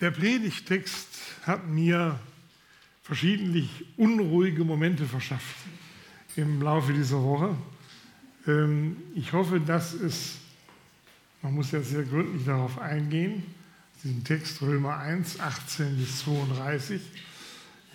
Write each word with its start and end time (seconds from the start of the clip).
Der 0.00 0.10
Predigtext 0.10 1.08
hat 1.44 1.66
mir 1.66 2.18
verschiedentlich 3.02 3.70
unruhige 3.96 4.62
Momente 4.62 5.06
verschafft 5.06 5.56
im 6.36 6.60
Laufe 6.60 6.92
dieser 6.92 7.22
Woche. 7.22 7.56
Ähm, 8.46 8.96
ich 9.14 9.32
hoffe, 9.32 9.58
dass 9.58 9.94
es, 9.94 10.36
man 11.40 11.54
muss 11.54 11.70
jetzt 11.70 11.90
sehr 11.90 12.02
gründlich 12.02 12.44
darauf 12.44 12.78
eingehen, 12.78 13.42
diesen 14.04 14.22
Text 14.22 14.60
Römer 14.60 14.98
1, 14.98 15.40
18 15.40 15.96
bis 15.96 16.18
32, 16.18 17.00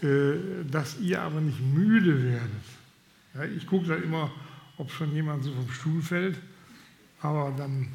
äh, 0.02 0.34
dass 0.72 1.00
ihr 1.00 1.22
aber 1.22 1.40
nicht 1.40 1.62
müde 1.62 2.24
werdet. 2.24 3.56
Ich 3.56 3.68
gucke 3.68 3.86
da 3.86 3.96
immer, 3.96 4.32
ob 4.78 4.90
schon 4.92 5.14
jemand 5.14 5.44
so 5.44 5.54
vom 5.54 5.70
Stuhl 5.70 6.02
fällt, 6.02 6.40
aber 7.22 7.54
dann 7.56 7.90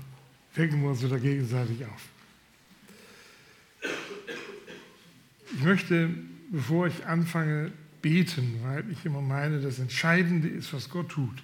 wecken 0.54 0.80
wir 0.80 0.91
uns 0.91 1.02
wieder 1.02 1.18
gegenseitig 1.18 1.84
auf. 1.84 2.16
Ich 5.52 5.62
möchte, 5.62 6.10
bevor 6.50 6.86
ich 6.86 7.06
anfange, 7.06 7.73
beten, 8.02 8.60
weil 8.62 8.91
ich 8.91 9.04
immer 9.04 9.20
meine, 9.20 9.60
das 9.60 9.78
Entscheidende 9.78 10.48
ist, 10.48 10.73
was 10.73 10.88
Gott 10.88 11.09
tut 11.09 11.42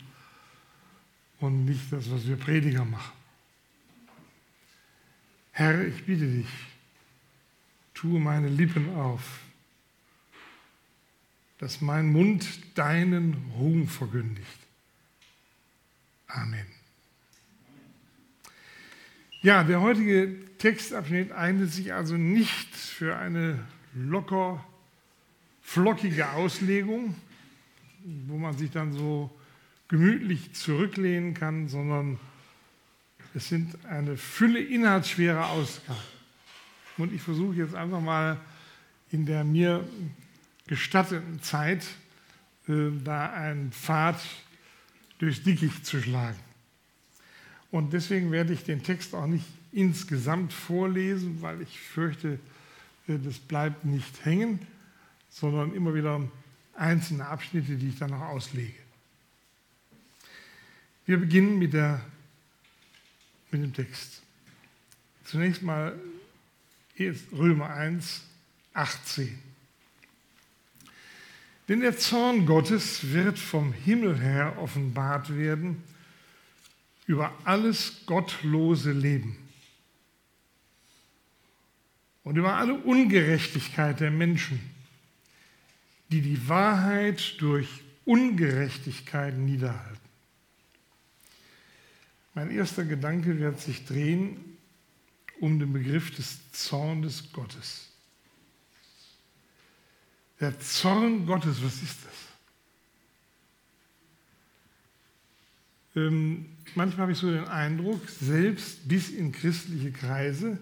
und 1.41 1.65
nicht 1.65 1.93
das, 1.93 2.11
was 2.11 2.27
wir 2.27 2.37
Prediger 2.37 2.85
machen. 2.85 3.13
Herr, 5.53 5.87
ich 5.87 6.05
bitte 6.05 6.27
dich, 6.27 6.49
tue 7.95 8.19
meine 8.19 8.49
Lippen 8.49 8.95
auf, 8.95 9.41
dass 11.59 11.81
mein 11.81 12.11
Mund 12.11 12.47
deinen 12.77 13.37
Ruhm 13.57 13.87
verkündigt. 13.87 14.49
Amen. 16.27 16.67
Ja, 19.43 19.65
der 19.65 19.81
heutige 19.81 20.37
Textabschnitt 20.59 21.33
eignet 21.33 21.73
sich 21.73 21.93
also 21.93 22.17
nicht 22.17 22.75
für 22.75 23.17
eine 23.17 23.59
locker 23.95 24.65
flockige 25.63 26.31
Auslegung, 26.31 27.15
wo 28.27 28.37
man 28.37 28.57
sich 28.57 28.71
dann 28.71 28.93
so 28.93 29.31
gemütlich 29.89 30.53
zurücklehnen 30.55 31.35
kann, 31.35 31.69
sondern 31.69 32.19
es 33.35 33.49
sind 33.49 33.85
eine 33.87 34.17
Fülle 34.17 34.61
inhaltsschwerer 34.61 35.51
Ausgaben. 35.51 35.99
Und 36.99 37.13
ich 37.13 37.23
versuche 37.23 37.55
jetzt 37.57 37.75
einfach 37.75 38.01
mal 38.01 38.39
in 39.11 39.25
der 39.25 39.45
mir 39.45 39.87
gestatteten 40.67 41.43
Zeit 41.43 41.87
äh, 42.69 42.91
da 43.03 43.33
einen 43.33 43.73
Pfad 43.73 44.21
durchs 45.19 45.43
Dickicht 45.43 45.87
zu 45.87 46.01
schlagen. 46.01 46.39
Und 47.71 47.93
deswegen 47.93 48.33
werde 48.33 48.53
ich 48.53 48.65
den 48.65 48.83
Text 48.83 49.15
auch 49.15 49.27
nicht 49.27 49.47
insgesamt 49.73 50.53
vorlesen, 50.53 51.41
weil 51.41 51.63
ich 51.63 51.81
fürchte, 51.81 52.39
das 53.07 53.39
bleibt 53.39 53.85
nicht 53.85 54.25
hängen, 54.25 54.67
sondern 55.29 55.75
immer 55.75 55.95
wieder 55.95 56.21
einzelne 56.75 57.27
Abschnitte, 57.27 57.77
die 57.77 57.89
ich 57.89 57.99
dann 57.99 58.11
noch 58.11 58.21
auslege. 58.21 58.79
Wir 61.05 61.19
beginnen 61.19 61.59
mit, 61.59 61.73
der, 61.73 62.01
mit 63.51 63.63
dem 63.63 63.73
Text. 63.73 64.23
Zunächst 65.25 65.63
mal 65.63 65.99
Römer 67.33 67.71
1, 67.71 68.23
18. 68.75 69.39
Denn 71.69 71.81
der 71.81 71.97
Zorn 71.97 72.47
Gottes 72.47 73.13
wird 73.13 73.39
vom 73.39 73.73
Himmel 73.73 74.21
her 74.21 74.57
offenbart 74.59 75.37
werden 75.37 75.83
über 77.07 77.35
alles 77.45 78.03
gottlose 78.07 78.93
Leben 78.93 79.42
und 82.25 82.37
über 82.37 82.55
alle 82.55 82.75
Ungerechtigkeit 82.75 84.01
der 84.01 84.11
Menschen, 84.11 84.61
die 86.11 86.21
die 86.21 86.49
Wahrheit 86.49 87.41
durch 87.41 87.69
Ungerechtigkeit 88.05 89.37
niederhalten. 89.37 89.99
Mein 92.35 92.51
erster 92.51 92.85
Gedanke 92.85 93.39
wird 93.39 93.61
sich 93.61 93.85
drehen 93.85 94.37
um 95.41 95.59
den 95.59 95.73
Begriff 95.73 96.15
des 96.15 96.53
Zornes 96.53 97.33
Gottes. 97.33 97.89
Der 100.41 100.59
Zorn 100.61 101.27
Gottes, 101.27 101.63
was 101.63 101.83
ist 101.83 101.99
das? 102.05 102.13
Ähm, 105.95 106.47
manchmal 106.75 107.03
habe 107.03 107.13
ich 107.13 107.19
so 107.19 107.31
den 107.31 107.45
Eindruck, 107.45 108.09
selbst 108.09 108.89
bis 108.89 109.11
in 109.11 109.33
christliche 109.33 109.93
Kreise, 109.93 110.59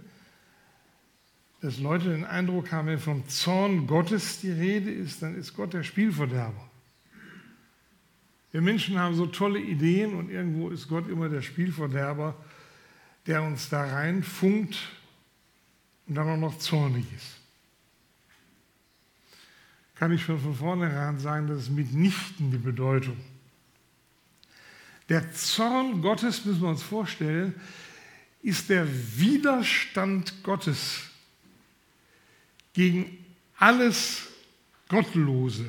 dass 1.61 1.79
Leute 1.79 2.11
den 2.11 2.25
Eindruck 2.25 2.73
haben, 2.73 2.89
wenn 2.89 2.99
vom 2.99 3.29
Zorn 3.29 3.87
Gottes 3.87 4.41
die 4.41 4.51
Rede 4.51 4.91
ist, 4.91 5.23
dann 5.23 5.37
ist 5.37 5.55
Gott 5.55 5.75
der 5.75 5.83
Spielverderber. 5.83 6.71
Wir 8.53 8.63
Menschen 8.63 8.99
haben 8.99 9.15
so 9.15 9.27
tolle 9.27 9.61
Ideen 9.61 10.15
und 10.15 10.31
irgendwo 10.31 10.71
ist 10.71 10.89
Gott 10.89 11.09
immer 11.09 11.29
der 11.29 11.43
Spielverderber, 11.43 12.35
der 13.27 13.43
uns 13.43 13.69
da 13.69 13.85
reinfunkt 13.85 14.77
und 16.07 16.15
dann 16.15 16.29
auch 16.29 16.37
noch 16.37 16.59
zornig 16.59 17.05
ist. 17.15 17.37
Kann 19.95 20.13
ich 20.13 20.23
schon 20.23 20.41
von 20.41 20.55
vornherein 20.55 21.19
sagen, 21.19 21.47
das 21.47 21.59
ist 21.59 21.71
mitnichten 21.71 22.51
die 22.51 22.59
Bedeutung. 22.59 23.19
Der 25.11 25.33
Zorn 25.35 26.01
Gottes, 26.01 26.45
müssen 26.45 26.63
wir 26.63 26.71
uns 26.71 26.83
vorstellen, 26.83 27.55
ist 28.43 28.71
der 28.71 28.89
Widerstand 29.19 30.43
Gottes 30.43 31.10
gegen 32.73 33.25
alles 33.57 34.29
Gottlose, 34.89 35.67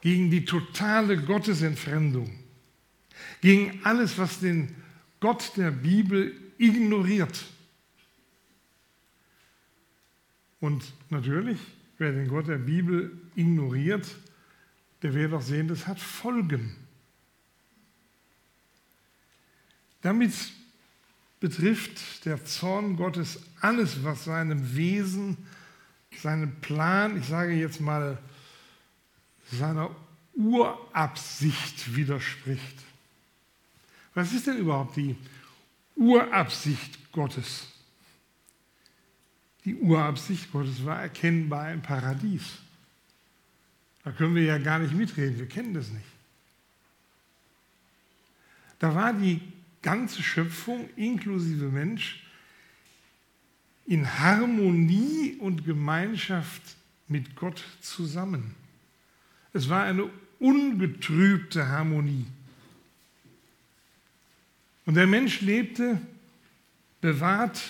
gegen 0.00 0.30
die 0.30 0.44
totale 0.44 1.16
Gottesentfremdung, 1.16 2.38
gegen 3.40 3.84
alles, 3.84 4.18
was 4.18 4.40
den 4.40 4.74
Gott 5.20 5.52
der 5.56 5.70
Bibel 5.70 6.34
ignoriert. 6.58 7.44
Und 10.60 10.92
natürlich, 11.10 11.58
wer 11.98 12.12
den 12.12 12.28
Gott 12.28 12.48
der 12.48 12.58
Bibel 12.58 13.20
ignoriert, 13.34 14.06
der 15.02 15.14
wird 15.14 15.32
auch 15.34 15.42
sehen, 15.42 15.68
das 15.68 15.86
hat 15.86 16.00
Folgen. 16.00 16.76
Damit 20.00 20.32
betrifft 21.40 22.24
der 22.24 22.44
Zorn 22.44 22.96
Gottes 22.96 23.40
alles, 23.60 24.02
was 24.04 24.24
seinem 24.24 24.76
Wesen, 24.76 25.36
seinem 26.16 26.60
Plan, 26.60 27.18
ich 27.18 27.26
sage 27.26 27.52
jetzt 27.52 27.80
mal, 27.80 28.18
seiner 29.50 29.90
Urabsicht 30.34 31.94
widerspricht. 31.94 32.78
Was 34.14 34.32
ist 34.32 34.46
denn 34.46 34.58
überhaupt 34.58 34.96
die 34.96 35.16
Urabsicht 35.96 37.12
Gottes? 37.12 37.68
Die 39.64 39.74
Urabsicht 39.76 40.52
Gottes 40.52 40.84
war 40.84 41.02
erkennbar 41.02 41.72
im 41.72 41.82
Paradies. 41.82 42.44
Da 44.04 44.12
können 44.12 44.34
wir 44.34 44.44
ja 44.44 44.58
gar 44.58 44.78
nicht 44.78 44.94
mitreden, 44.94 45.38
wir 45.38 45.48
kennen 45.48 45.74
das 45.74 45.88
nicht. 45.88 46.04
Da 48.78 48.94
war 48.94 49.14
die 49.14 49.40
ganze 49.84 50.22
Schöpfung 50.22 50.88
inklusive 50.96 51.66
Mensch 51.66 52.24
in 53.86 54.18
Harmonie 54.18 55.36
und 55.38 55.64
Gemeinschaft 55.66 56.62
mit 57.06 57.36
Gott 57.36 57.62
zusammen. 57.82 58.54
Es 59.52 59.68
war 59.68 59.84
eine 59.84 60.10
ungetrübte 60.38 61.68
Harmonie. 61.68 62.26
Und 64.86 64.94
der 64.94 65.06
Mensch 65.06 65.42
lebte 65.42 66.00
bewahrt, 67.02 67.62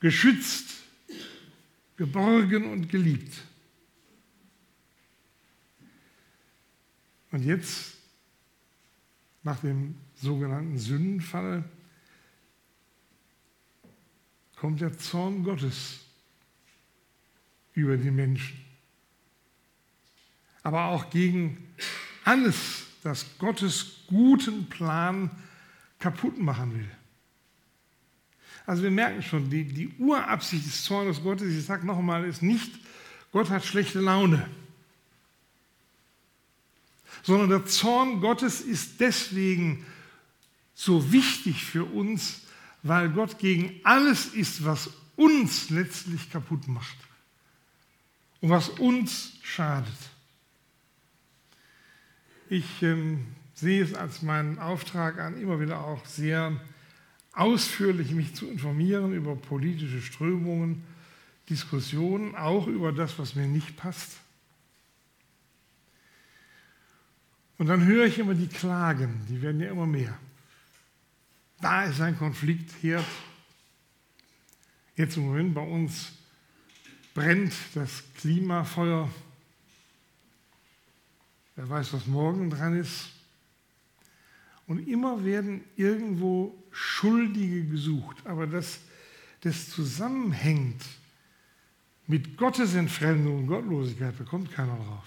geschützt, 0.00 0.82
geborgen 1.96 2.72
und 2.72 2.88
geliebt. 2.88 3.34
Und 7.30 7.44
jetzt, 7.44 7.94
nach 9.44 9.60
dem 9.60 9.94
sogenannten 10.16 10.78
Sündenfall 10.78 11.64
kommt 14.56 14.80
der 14.80 14.96
Zorn 14.98 15.44
Gottes 15.44 16.00
über 17.74 17.96
die 17.96 18.10
Menschen. 18.10 18.58
Aber 20.62 20.86
auch 20.86 21.10
gegen 21.10 21.74
alles, 22.24 22.86
das 23.02 23.38
Gottes 23.38 24.04
guten 24.06 24.68
Plan 24.68 25.30
kaputt 25.98 26.38
machen 26.38 26.74
will. 26.74 26.90
Also 28.64 28.82
wir 28.82 28.90
merken 28.90 29.22
schon, 29.22 29.48
die, 29.48 29.64
die 29.64 29.88
Urabsicht 29.98 30.66
des 30.66 30.82
Zornes 30.82 31.22
Gottes, 31.22 31.54
ich 31.54 31.64
sage 31.64 31.86
noch 31.86 31.98
einmal, 31.98 32.24
ist 32.24 32.42
nicht, 32.42 32.72
Gott 33.30 33.50
hat 33.50 33.64
schlechte 33.64 34.00
Laune 34.00 34.48
sondern 37.26 37.50
der 37.50 37.66
Zorn 37.66 38.20
Gottes 38.20 38.60
ist 38.60 39.00
deswegen 39.00 39.84
so 40.76 41.10
wichtig 41.10 41.64
für 41.64 41.84
uns, 41.84 42.42
weil 42.82 43.08
Gott 43.08 43.38
gegen 43.38 43.80
alles 43.82 44.26
ist, 44.26 44.64
was 44.64 44.90
uns 45.16 45.70
letztlich 45.70 46.30
kaputt 46.30 46.68
macht 46.68 46.96
und 48.42 48.50
was 48.50 48.68
uns 48.68 49.32
schadet. 49.42 49.96
Ich 52.50 52.82
ähm, 52.82 53.26
sehe 53.54 53.82
es 53.82 53.94
als 53.94 54.20
meinen 54.20 54.58
Auftrag 54.58 55.18
an, 55.18 55.40
immer 55.40 55.58
wieder 55.58 55.80
auch 55.80 56.04
sehr 56.04 56.52
ausführlich 57.32 58.12
mich 58.12 58.34
zu 58.34 58.46
informieren 58.46 59.14
über 59.14 59.34
politische 59.34 60.02
Strömungen, 60.02 60.84
Diskussionen, 61.48 62.34
auch 62.36 62.66
über 62.66 62.92
das, 62.92 63.18
was 63.18 63.34
mir 63.34 63.46
nicht 63.46 63.76
passt. 63.76 64.18
Und 67.56 67.68
dann 67.68 67.86
höre 67.86 68.04
ich 68.04 68.18
immer 68.18 68.34
die 68.34 68.48
Klagen, 68.48 69.22
die 69.28 69.40
werden 69.40 69.60
ja 69.60 69.70
immer 69.70 69.86
mehr. 69.86 70.18
Da 71.60 71.84
ist 71.84 72.00
ein 72.00 72.18
Konfliktherd. 72.18 73.04
Jetzt 74.94 75.16
im 75.16 75.26
Moment 75.26 75.54
bei 75.54 75.62
uns 75.62 76.12
brennt 77.14 77.52
das 77.74 78.02
Klimafeuer. 78.16 79.10
Wer 81.54 81.68
weiß, 81.68 81.92
was 81.92 82.06
morgen 82.06 82.50
dran 82.50 82.78
ist. 82.78 83.10
Und 84.66 84.86
immer 84.88 85.24
werden 85.24 85.64
irgendwo 85.76 86.62
Schuldige 86.70 87.64
gesucht. 87.64 88.18
Aber 88.26 88.46
dass 88.46 88.80
das 89.40 89.70
zusammenhängt 89.70 90.82
mit 92.06 92.36
Gottesentfremdung 92.36 93.38
und 93.40 93.46
Gottlosigkeit, 93.46 94.14
da 94.18 94.24
kommt 94.24 94.52
keiner 94.52 94.76
drauf. 94.76 95.06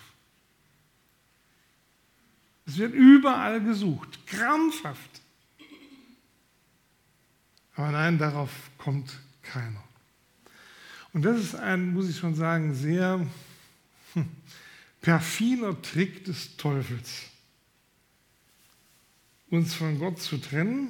Es 2.66 2.78
wird 2.78 2.94
überall 2.94 3.62
gesucht, 3.62 4.25
krampfhaft. 4.28 5.22
Aber 7.80 7.92
nein, 7.92 8.18
darauf 8.18 8.52
kommt 8.78 9.10
keiner. 9.42 9.81
Und 11.14 11.22
das 11.22 11.40
ist 11.40 11.56
ein, 11.56 11.94
muss 11.94 12.10
ich 12.10 12.18
schon 12.18 12.36
sagen, 12.36 12.76
sehr 12.76 13.26
hm, 14.16 14.30
perfider 15.00 15.81
Trick 15.81 16.26
des 16.26 16.58
Teufels, 16.58 17.28
uns 19.50 19.76
von 19.76 19.98
Gott 19.98 20.22
zu 20.22 20.40
trennen, 20.40 20.90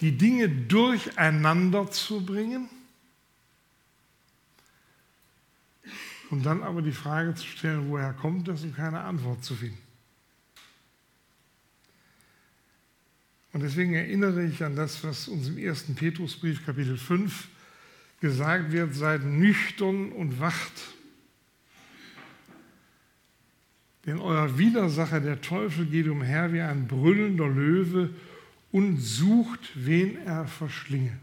die 0.00 0.16
Dinge 0.16 0.50
durcheinander 0.50 1.90
zu 1.90 2.24
bringen 2.24 2.68
und 6.30 6.46
dann 6.46 6.62
aber 6.62 6.80
die 6.80 6.92
Frage 6.92 7.34
zu 7.34 7.44
stellen, 7.44 7.90
woher 7.90 8.12
kommt 8.12 8.46
das 8.46 8.62
und 8.62 8.76
keine 8.76 9.00
Antwort 9.00 9.42
zu 9.42 9.56
finden. 9.56 9.85
Und 13.56 13.62
deswegen 13.62 13.94
erinnere 13.94 14.44
ich 14.44 14.62
an 14.62 14.76
das, 14.76 15.02
was 15.02 15.28
uns 15.28 15.48
im 15.48 15.56
ersten 15.56 15.94
Petrusbrief 15.94 16.66
Kapitel 16.66 16.98
5 16.98 17.48
gesagt 18.20 18.70
wird, 18.70 18.94
seid 18.94 19.24
nüchtern 19.24 20.12
und 20.12 20.38
wacht. 20.40 20.72
Denn 24.04 24.18
euer 24.18 24.58
Widersacher, 24.58 25.20
der 25.20 25.40
Teufel, 25.40 25.86
geht 25.86 26.06
umher 26.06 26.52
wie 26.52 26.60
ein 26.60 26.86
brüllender 26.86 27.48
Löwe 27.48 28.10
und 28.72 28.98
sucht, 28.98 29.70
wen 29.74 30.18
er 30.26 30.46
verschlinge. 30.46 31.18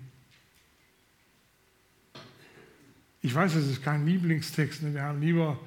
Ich 3.21 3.35
weiß, 3.35 3.53
es 3.53 3.67
ist 3.67 3.83
kein 3.83 4.07
Lieblingstext, 4.07 4.81
ne? 4.81 4.95
wir 4.95 5.03
haben 5.03 5.21
lieber 5.21 5.59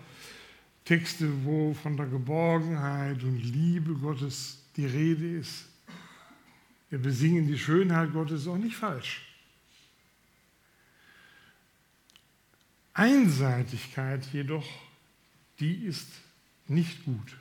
Texte, 0.85 1.31
wo 1.45 1.75
von 1.75 1.97
der 1.97 2.07
Geborgenheit 2.07 3.23
und 3.23 3.41
Liebe 3.41 3.95
Gottes 3.95 4.65
die 4.77 4.87
Rede 4.87 5.39
ist. 5.39 5.67
Wir 6.97 7.03
besingen 7.03 7.47
die 7.47 7.59
Schönheit 7.59 8.15
Gottes 8.15 8.49
auch 8.49 8.57
nicht 8.57 8.75
falsch. 8.75 9.21
Einseitigkeit 12.95 14.25
jedoch, 14.33 14.67
die 15.61 15.85
ist 15.85 16.09
nicht 16.69 17.05
gut. 17.05 17.37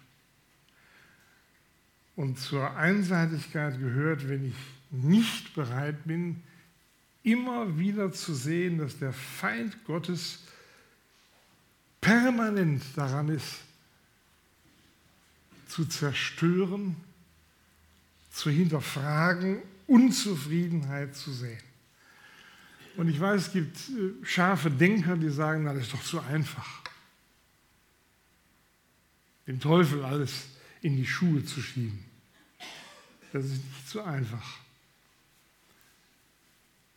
Und 2.17 2.37
zur 2.37 2.75
Einseitigkeit 2.75 3.79
gehört, 3.79 4.27
wenn 4.27 4.45
ich 4.49 4.57
nicht 4.91 5.53
bereit 5.53 6.03
bin, 6.03 6.43
immer 7.23 7.79
wieder 7.79 8.11
zu 8.11 8.33
sehen, 8.33 8.77
dass 8.77 8.99
der 8.99 9.13
Feind 9.13 9.85
Gottes 9.85 10.43
permanent 12.01 12.83
daran 12.97 13.29
ist, 13.29 13.61
zu 15.69 15.85
zerstören, 15.85 16.97
zu 18.35 18.49
hinterfragen, 18.49 19.61
Unzufriedenheit 19.87 21.15
zu 21.15 21.31
sehen. 21.31 21.63
Und 22.97 23.07
ich 23.07 23.17
weiß, 23.17 23.47
es 23.47 23.53
gibt 23.53 23.77
äh, 23.77 24.25
scharfe 24.25 24.69
Denker, 24.69 25.15
die 25.15 25.29
sagen, 25.29 25.63
na, 25.63 25.73
das 25.73 25.83
ist 25.83 25.93
doch 25.93 26.03
zu 26.03 26.19
einfach. 26.19 26.81
Dem 29.47 29.57
Teufel 29.57 30.03
alles 30.03 30.47
in 30.81 30.97
die 30.97 31.05
Schuhe 31.05 31.45
zu 31.45 31.61
schieben. 31.61 32.03
Das 33.31 33.45
ist 33.45 33.63
nicht 33.63 33.87
so 33.87 34.01
einfach. 34.01 34.59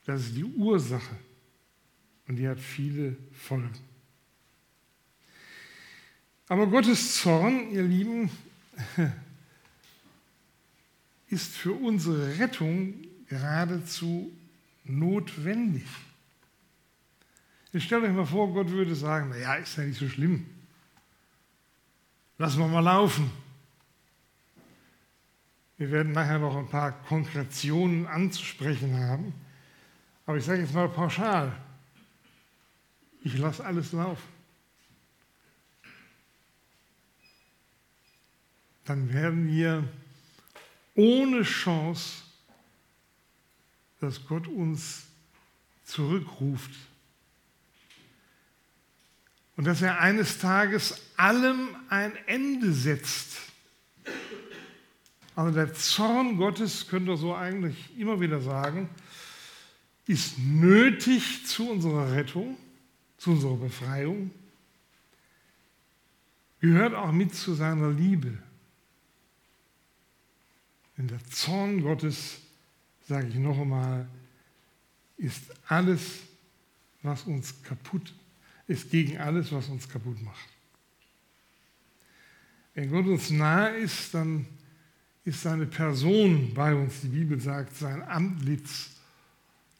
Das 0.06 0.22
ist 0.22 0.36
die 0.36 0.44
Ursache. 0.44 1.16
Und 2.26 2.34
die 2.36 2.48
hat 2.48 2.58
viele 2.58 3.16
Folgen. 3.32 3.78
Aber 6.48 6.66
Gottes 6.66 7.14
Zorn, 7.20 7.70
ihr 7.70 7.84
Lieben, 7.84 8.28
ist 11.30 11.56
für 11.56 11.72
unsere 11.72 12.38
Rettung 12.38 12.94
geradezu 13.28 14.32
notwendig. 14.84 15.86
Jetzt 17.72 17.84
stellt 17.84 18.04
euch 18.04 18.12
mal 18.12 18.24
vor, 18.24 18.52
Gott 18.52 18.70
würde 18.70 18.94
sagen, 18.94 19.28
naja, 19.28 19.54
ist 19.56 19.76
ja 19.76 19.84
nicht 19.84 19.98
so 19.98 20.08
schlimm. 20.08 20.46
Lassen 22.38 22.60
wir 22.60 22.68
mal 22.68 22.80
laufen. 22.80 23.30
Wir 25.76 25.90
werden 25.90 26.12
nachher 26.12 26.38
noch 26.38 26.56
ein 26.56 26.68
paar 26.68 26.92
Konkretionen 27.04 28.06
anzusprechen 28.06 28.96
haben. 28.96 29.34
Aber 30.24 30.38
ich 30.38 30.44
sage 30.44 30.62
jetzt 30.62 30.74
mal 30.74 30.88
pauschal, 30.88 31.52
ich 33.22 33.36
lasse 33.36 33.64
alles 33.64 33.92
laufen. 33.92 34.28
Dann 38.84 39.12
werden 39.12 39.48
wir 39.48 39.84
ohne 40.98 41.44
Chance, 41.44 42.24
dass 44.00 44.26
Gott 44.26 44.48
uns 44.48 45.04
zurückruft. 45.84 46.72
Und 49.56 49.64
dass 49.64 49.80
er 49.80 50.00
eines 50.00 50.38
Tages 50.38 51.00
allem 51.16 51.68
ein 51.88 52.12
Ende 52.26 52.72
setzt. 52.72 53.38
Also 55.36 55.54
der 55.54 55.72
Zorn 55.72 56.36
Gottes, 56.36 56.88
könnt 56.88 57.08
ihr 57.08 57.16
so 57.16 57.32
eigentlich 57.32 57.76
immer 57.96 58.20
wieder 58.20 58.40
sagen, 58.40 58.88
ist 60.06 60.38
nötig 60.38 61.46
zu 61.46 61.70
unserer 61.70 62.12
Rettung, 62.12 62.56
zu 63.18 63.30
unserer 63.30 63.56
Befreiung, 63.56 64.32
gehört 66.60 66.94
auch 66.94 67.12
mit 67.12 67.36
zu 67.36 67.54
seiner 67.54 67.90
Liebe. 67.90 68.36
Denn 70.98 71.06
der 71.06 71.24
Zorn 71.30 71.80
Gottes, 71.80 72.40
sage 73.06 73.28
ich 73.28 73.36
noch 73.36 73.58
einmal, 73.58 74.08
ist 75.16 75.44
alles, 75.68 76.18
was 77.02 77.22
uns 77.22 77.62
kaputt 77.62 78.12
ist, 78.66 78.90
gegen 78.90 79.16
alles, 79.18 79.52
was 79.52 79.68
uns 79.68 79.88
kaputt 79.88 80.20
macht. 80.20 80.48
Wenn 82.74 82.90
Gott 82.90 83.06
uns 83.06 83.30
nahe 83.30 83.76
ist, 83.76 84.12
dann 84.12 84.46
ist 85.24 85.42
seine 85.42 85.66
Person 85.66 86.52
bei 86.52 86.74
uns. 86.74 87.00
Die 87.00 87.08
Bibel 87.08 87.40
sagt, 87.40 87.76
sein 87.76 88.02
Antlitz 88.02 88.90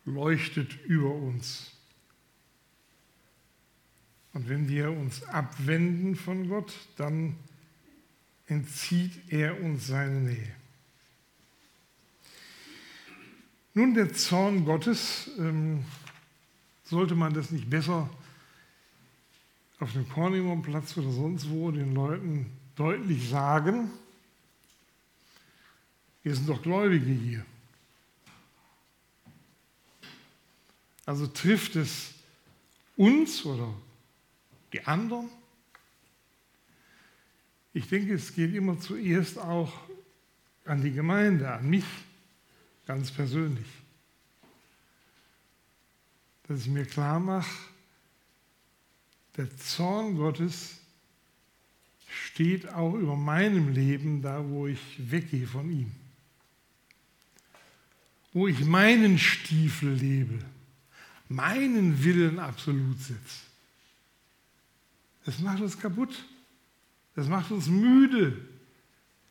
leuchtet 0.04 0.84
über 0.87 1.14
uns. 1.14 1.72
Und 4.32 4.48
wenn 4.48 4.68
wir 4.68 4.90
uns 4.92 5.25
abwenden 5.25 6.14
von 6.14 6.48
Gott, 6.48 6.72
dann 6.96 7.34
entzieht 8.46 9.12
er 9.32 9.60
uns 9.60 9.88
seine 9.88 10.20
Nähe. 10.20 10.54
Nun, 13.78 13.94
der 13.94 14.12
Zorn 14.12 14.64
Gottes, 14.64 15.30
ähm, 15.38 15.85
sollte 16.82 17.14
man 17.14 17.32
das 17.32 17.52
nicht 17.52 17.70
besser 17.70 18.11
auf 19.78 19.92
dem 19.92 20.08
Kornimonplatz 20.08 20.97
oder 20.97 21.12
sonst 21.12 21.49
wo 21.49 21.70
den 21.70 21.94
Leuten 21.94 22.50
deutlich 22.75 23.28
sagen? 23.28 23.88
Wir 26.25 26.35
sind 26.35 26.49
doch 26.49 26.61
Gläubige 26.61 27.12
hier. 27.12 27.47
Also 31.06 31.28
trifft 31.28 31.76
es 31.76 32.14
uns 32.97 33.44
oder 33.44 33.73
die 34.73 34.85
anderen? 34.88 35.28
Ich 37.73 37.87
denke, 37.87 38.14
es 38.14 38.35
geht 38.35 38.56
immer 38.56 38.80
zuerst 38.80 39.38
auch 39.38 39.73
an 40.64 40.82
die 40.82 40.90
Gemeinde, 40.90 41.52
an 41.52 41.70
mich 41.70 41.85
ganz 42.88 43.12
persönlich. 43.12 43.66
dass 46.45 46.62
ich 46.62 46.68
mir 46.68 46.87
klar 46.87 47.21
mache, 47.21 47.54
der 49.37 49.54
Zorn 49.59 50.16
Gottes 50.16 50.78
steht 52.09 52.66
auch 52.71 52.95
über 52.95 53.16
meinem 53.16 53.75
Leben 53.75 54.23
da, 54.23 54.42
wo 54.42 54.66
ich 54.66 54.80
weggehe 54.97 55.47
von 55.47 55.71
ihm. 55.71 55.92
Wo 58.33 58.49
ich 58.49 58.64
meinen 58.64 59.18
Stiefel 59.18 59.92
lebe, 59.92 60.38
meinen 61.28 62.02
Willen 62.02 62.38
absolut 62.38 62.99
setze. 62.99 63.40
Das 65.26 65.38
macht 65.40 65.61
uns 65.61 65.78
kaputt. 65.78 66.25
Das 67.14 67.28
macht 67.28 67.50
uns 67.50 67.66
müde. 67.66 68.40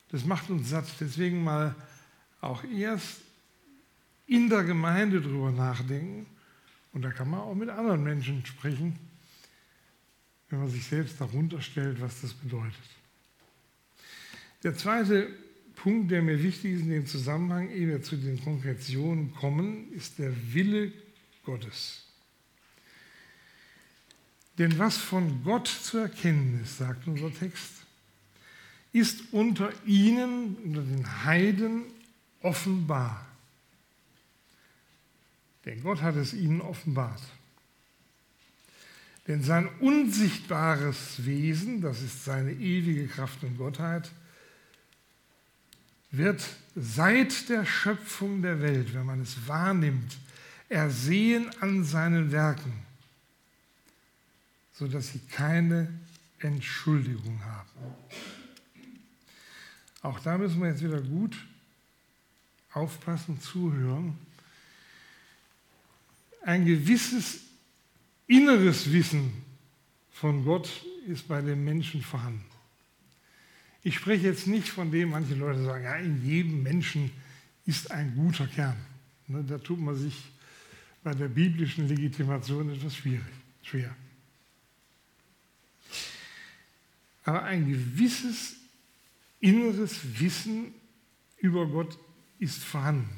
Das 0.09 0.23
macht 0.23 0.51
uns 0.51 0.69
satt. 0.69 0.85
Deswegen 0.99 1.43
mal 1.43 1.73
auch 2.39 2.63
erst 2.63 3.21
in 4.27 4.49
der 4.49 4.63
Gemeinde 4.63 5.21
drüber 5.21 5.51
nachdenken. 5.51 6.27
Und 6.93 7.01
da 7.01 7.11
kann 7.11 7.29
man 7.29 7.39
auch 7.39 7.55
mit 7.55 7.69
anderen 7.69 8.03
Menschen 8.03 8.45
sprechen, 8.45 8.97
wenn 10.49 10.59
man 10.59 10.69
sich 10.69 10.85
selbst 10.85 11.19
darunter 11.19 11.61
stellt, 11.61 11.99
was 12.01 12.21
das 12.21 12.33
bedeutet. 12.33 12.75
Der 14.63 14.75
zweite 14.75 15.29
Punkt, 15.75 16.11
der 16.11 16.21
mir 16.21 16.41
wichtig 16.41 16.73
ist 16.73 16.81
in 16.81 16.89
dem 16.89 17.05
Zusammenhang, 17.05 17.69
ehe 17.69 17.87
wir 17.87 18.01
zu 18.01 18.17
den 18.17 18.43
Konkretionen 18.43 19.33
kommen, 19.33 19.91
ist 19.93 20.19
der 20.19 20.33
Wille 20.53 20.91
Gottes. 21.43 22.03
Denn 24.57 24.77
was 24.79 24.97
von 24.97 25.43
Gott 25.43 25.67
zu 25.67 25.99
erkennen 25.99 26.59
ist, 26.63 26.79
sagt 26.79 27.07
unser 27.07 27.31
Text, 27.31 27.73
ist 28.91 29.31
unter 29.31 29.71
ihnen, 29.85 30.55
unter 30.55 30.81
den 30.81 31.25
Heiden, 31.25 31.83
offenbar. 32.41 33.23
Denn 35.67 35.83
Gott 35.83 36.01
hat 36.01 36.15
es 36.15 36.33
ihnen 36.33 36.61
offenbart. 36.61 37.21
Denn 39.27 39.43
sein 39.43 39.67
unsichtbares 39.81 41.25
Wesen, 41.25 41.81
das 41.81 42.01
ist 42.01 42.23
seine 42.23 42.53
ewige 42.53 43.07
Kraft 43.07 43.43
und 43.43 43.57
Gottheit, 43.57 44.09
wird 46.09 46.41
seit 46.73 47.49
der 47.49 47.65
Schöpfung 47.65 48.41
der 48.41 48.61
Welt, 48.61 48.93
wenn 48.93 49.05
man 49.05 49.21
es 49.21 49.45
wahrnimmt, 49.45 50.17
ersehen 50.69 51.51
an 51.59 51.83
seinen 51.83 52.31
Werken, 52.31 52.71
sodass 54.71 55.09
sie 55.09 55.19
keine 55.19 55.93
Entschuldigung 56.39 57.43
haben. 57.43 57.69
Auch 60.01 60.21
da 60.21 60.37
müssen 60.37 60.61
wir 60.61 60.69
jetzt 60.69 60.83
wieder 60.83 61.01
gut 61.01 61.35
aufpassen, 62.71 63.41
zuhören. 63.41 64.26
Ein 66.47 66.63
gewisses 66.63 67.41
inneres 68.25 68.93
Wissen 68.93 69.33
von 70.11 70.45
Gott 70.45 70.69
ist 71.05 71.27
bei 71.27 71.41
den 71.41 71.61
Menschen 71.65 72.01
vorhanden. 72.01 72.45
Ich 73.83 73.95
spreche 73.95 74.27
jetzt 74.27 74.47
nicht 74.47 74.69
von 74.69 74.89
dem, 74.89 75.09
manche 75.09 75.35
Leute 75.35 75.61
sagen, 75.65 75.83
ja, 75.83 75.97
in 75.97 76.25
jedem 76.25 76.63
Menschen 76.63 77.11
ist 77.65 77.91
ein 77.91 78.15
guter 78.15 78.47
Kern. 78.47 78.77
Ne, 79.27 79.43
da 79.43 79.57
tut 79.57 79.77
man 79.77 79.97
sich 79.97 80.15
bei 81.03 81.13
der 81.13 81.27
biblischen 81.27 81.89
Legitimation 81.89 82.73
etwas 82.73 82.95
schwierig, 82.95 83.25
schwer. 83.61 83.93
Aber 87.25 87.43
ein 87.43 87.69
gewisses 87.69 88.55
inneres 89.41 89.99
Wissen 90.17 90.73
über 91.39 91.67
Gott 91.67 91.99
ist 92.39 92.63
vorhanden. 92.63 93.09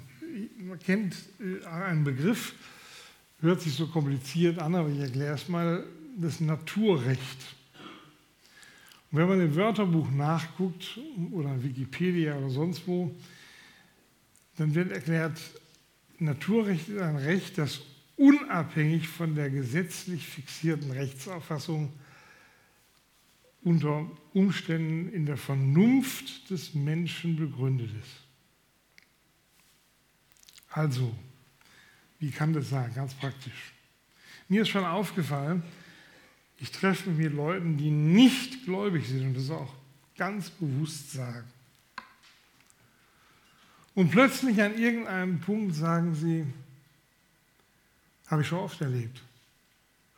Man 0.57 0.79
kennt 0.79 1.15
äh, 1.39 1.63
einen 1.67 2.03
Begriff, 2.03 2.55
hört 3.41 3.61
sich 3.61 3.73
so 3.73 3.87
kompliziert 3.87 4.59
an, 4.59 4.75
aber 4.75 4.89
ich 4.89 4.99
erkläre 4.99 5.35
es 5.35 5.47
mal, 5.47 5.85
das 6.17 6.39
Naturrecht. 6.39 7.55
Und 9.11 9.17
wenn 9.17 9.27
man 9.27 9.41
im 9.41 9.55
Wörterbuch 9.55 10.11
nachguckt 10.11 10.99
oder 11.31 11.61
Wikipedia 11.63 12.37
oder 12.37 12.49
sonst 12.49 12.87
wo, 12.87 13.15
dann 14.57 14.75
wird 14.75 14.91
erklärt, 14.91 15.39
Naturrecht 16.19 16.89
ist 16.89 17.01
ein 17.01 17.15
Recht, 17.15 17.57
das 17.57 17.81
unabhängig 18.17 19.07
von 19.07 19.33
der 19.35 19.49
gesetzlich 19.49 20.27
fixierten 20.27 20.91
Rechtsauffassung 20.91 21.93
unter 23.63 24.09
Umständen 24.33 25.11
in 25.13 25.25
der 25.25 25.37
Vernunft 25.37 26.49
des 26.49 26.73
Menschen 26.73 27.37
begründet 27.37 27.89
ist. 27.91 28.21
Also, 30.69 31.15
wie 32.19 32.31
kann 32.31 32.53
das 32.53 32.69
sein? 32.69 32.93
Ganz 32.93 33.13
praktisch. 33.13 33.73
Mir 34.47 34.63
ist 34.63 34.69
schon 34.69 34.85
aufgefallen, 34.85 35.63
ich 36.57 36.71
treffe 36.71 37.09
mich 37.09 37.25
mit 37.25 37.33
Leuten, 37.33 37.77
die 37.77 37.89
nicht 37.89 38.65
gläubig 38.65 39.07
sind 39.07 39.27
und 39.27 39.33
das 39.35 39.49
auch 39.49 39.73
ganz 40.17 40.49
bewusst 40.49 41.13
sagen. 41.13 41.47
Und 43.95 44.11
plötzlich 44.11 44.61
an 44.61 44.77
irgendeinem 44.77 45.39
Punkt 45.39 45.75
sagen 45.75 46.13
sie, 46.15 46.45
habe 48.27 48.41
ich 48.41 48.47
schon 48.47 48.59
oft 48.59 48.79
erlebt, 48.81 49.21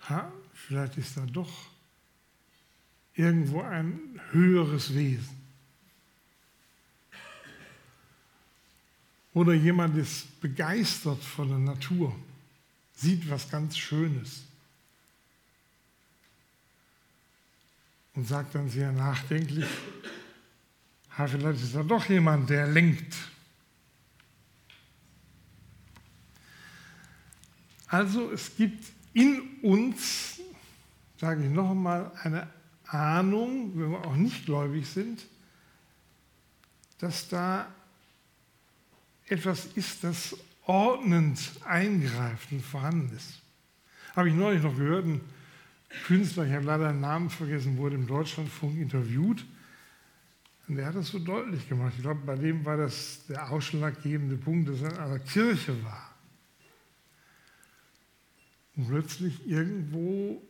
ha, 0.10 0.32
vielleicht 0.54 0.98
ist 0.98 1.18
da 1.18 1.22
doch 1.26 1.52
irgendwo 3.14 3.62
ein 3.62 4.20
höheres 4.32 4.94
Wesen. 4.96 5.41
Oder 9.34 9.54
jemand 9.54 9.98
ist 9.98 10.42
begeistert 10.42 11.24
von 11.24 11.48
der 11.48 11.58
Natur, 11.58 12.16
sieht 12.94 13.30
was 13.30 13.50
ganz 13.50 13.78
Schönes 13.78 14.44
und 18.14 18.28
sagt 18.28 18.56
dann 18.56 18.70
sehr 18.70 18.92
nachdenklich, 18.92 19.66
ha, 21.18 21.28
vielleicht 21.28 21.64
ist 21.64 21.76
da 21.76 21.84
doch 21.84 22.10
jemand, 22.10 22.50
der 22.50 22.68
lenkt. 22.68 23.16
Also 27.88 28.32
es 28.32 28.56
gibt 28.56 28.86
in 29.14 29.42
uns, 29.62 30.40
sage 31.18 31.46
ich 31.46 31.52
noch 31.52 31.72
einmal, 31.72 32.12
eine 32.24 32.50
Ahnung, 32.88 33.72
wenn 33.76 33.92
wir 33.92 34.06
auch 34.06 34.16
nicht 34.16 34.46
gläubig 34.46 34.88
sind, 34.88 35.26
dass 37.00 37.30
da 37.30 37.74
etwas 39.32 39.66
ist, 39.76 40.04
das 40.04 40.36
ordnend 40.66 41.40
eingreift 41.66 42.52
und 42.52 42.62
vorhanden 42.62 43.16
ist. 43.16 43.42
Habe 44.16 44.30
ich 44.30 44.36
neulich 44.36 44.62
noch 44.62 44.76
gehört, 44.76 45.06
ein 45.06 45.22
Künstler, 46.06 46.46
ich 46.46 46.54
habe 46.54 46.66
leider 46.66 46.92
den 46.92 47.00
Namen 47.00 47.30
vergessen, 47.30 47.78
wurde 47.78 47.96
im 47.96 48.08
Deutschlandfunk 48.08 48.78
interviewt. 48.78 49.46
Und 50.68 50.76
der 50.76 50.86
hat 50.86 50.96
das 50.96 51.08
so 51.08 51.20
deutlich 51.20 51.68
gemacht. 51.68 51.94
Ich 51.96 52.02
glaube, 52.02 52.22
bei 52.26 52.36
dem 52.36 52.64
war 52.66 52.78
das 52.78 53.26
der 53.28 53.52
ausschlaggebende 53.52 54.38
Punkt, 54.38 54.70
dass 54.70 54.82
er 54.82 54.92
in 54.92 54.98
einer 54.98 55.20
Kirche 55.20 55.84
war. 55.84 56.14
Und 58.76 58.88
plötzlich 58.88 59.48
irgendwo 59.48 60.42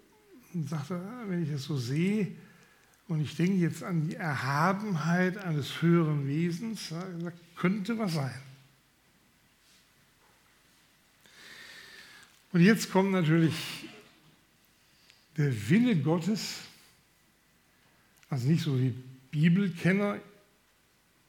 sagte 0.67 0.95
er, 0.95 1.29
wenn 1.29 1.43
ich 1.43 1.51
das 1.51 1.63
so 1.63 1.77
sehe, 1.77 2.35
und 3.07 3.21
ich 3.21 3.35
denke 3.35 3.55
jetzt 3.55 3.83
an 3.83 4.07
die 4.07 4.15
Erhabenheit 4.15 5.37
eines 5.37 5.81
höheren 5.81 6.27
Wesens, 6.27 6.89
da 6.89 7.31
könnte 7.55 7.97
was 7.97 8.13
sein. 8.13 8.50
Und 12.53 12.61
jetzt 12.61 12.91
kommt 12.91 13.11
natürlich 13.11 13.55
der 15.37 15.69
Wille 15.69 15.95
Gottes, 15.95 16.59
also 18.29 18.47
nicht 18.47 18.63
so 18.63 18.77
wie 18.77 18.93
Bibelkenner 19.31 20.19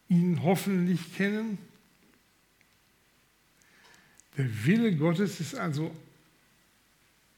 ihn 0.09 0.43
hoffentlich 0.43 1.15
kennen. 1.15 1.59
Der 4.37 4.65
Wille 4.65 4.97
Gottes 4.97 5.39
ist 5.41 5.55
also 5.55 5.95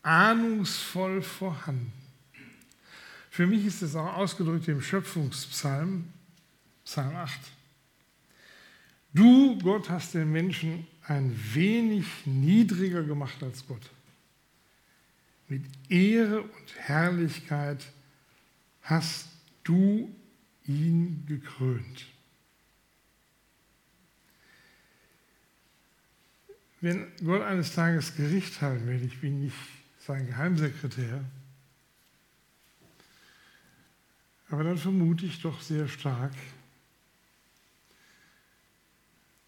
ahnungsvoll 0.02 1.22
vorhanden. 1.22 1.92
Für 3.30 3.46
mich 3.46 3.66
ist 3.66 3.82
es 3.82 3.96
auch 3.96 4.14
ausgedrückt 4.14 4.68
im 4.68 4.80
Schöpfungspsalm, 4.80 6.04
Psalm 6.84 7.16
8. 7.16 7.40
Du, 9.12 9.58
Gott, 9.58 9.90
hast 9.90 10.14
den 10.14 10.30
Menschen 10.32 10.86
ein 11.06 11.38
wenig 11.52 12.06
niedriger 12.24 13.02
gemacht 13.02 13.42
als 13.42 13.66
Gott. 13.66 13.90
Mit 15.48 15.64
Ehre 15.88 16.42
und 16.42 16.76
Herrlichkeit 16.76 17.84
hast 18.82 19.28
du 19.62 20.14
ihn 20.64 21.24
gekrönt. 21.26 22.06
Wenn 26.80 27.06
Gott 27.24 27.42
eines 27.42 27.74
Tages 27.74 28.14
Gericht 28.14 28.60
halten 28.60 28.86
will, 28.86 29.02
ich 29.04 29.20
bin 29.20 29.40
nicht 29.40 29.56
sein 29.98 30.26
Geheimsekretär, 30.26 31.24
aber 34.50 34.64
dann 34.64 34.76
vermute 34.76 35.24
ich 35.24 35.40
doch 35.40 35.60
sehr 35.62 35.88
stark, 35.88 36.34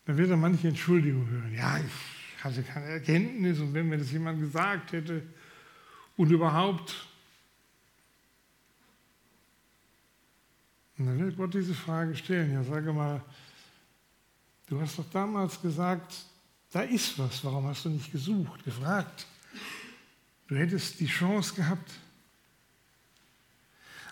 dann 0.07 0.17
wird 0.17 0.31
er 0.31 0.37
manche 0.37 0.69
Entschuldigung 0.69 1.29
hören. 1.29 1.53
Ja, 1.53 1.79
ich 1.79 2.45
hatte 2.45 2.63
keine 2.63 2.87
Erkenntnis 2.87 3.59
und 3.59 3.75
wenn 3.75 3.89
mir 3.89 3.99
das 3.99 4.13
jemand 4.13 4.41
gesagt 4.41 4.93
hätte 4.93 5.23
und 6.17 6.31
überhaupt. 6.31 7.09
Und 10.97 11.07
dann 11.07 11.19
wird 11.19 11.37
Gott 11.37 11.55
diese 11.55 11.75
Frage 11.75 12.15
stellen. 12.15 12.53
Ja, 12.53 12.63
sage 12.63 12.93
mal, 12.93 13.21
du 14.69 14.81
hast 14.81 14.97
doch 14.97 15.11
damals 15.11 15.61
gesagt, 15.61 16.15
da 16.71 16.83
ist 16.83 17.19
was, 17.19 17.45
warum 17.45 17.67
hast 17.67 17.85
du 17.85 17.89
nicht 17.89 18.13
gesucht, 18.13 18.65
gefragt? 18.65 19.27
Du 20.47 20.55
hättest 20.55 21.01
die 21.01 21.07
Chance 21.07 21.53
gehabt. 21.55 21.91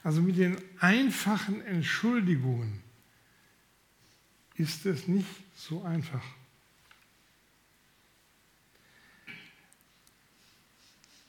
Also 0.02 0.20
mit 0.20 0.36
den 0.36 0.56
einfachen 0.80 1.62
Entschuldigungen 1.62 2.82
ist 4.56 4.84
es 4.86 5.06
nicht 5.06 5.43
so 5.54 5.82
einfach. 5.82 6.22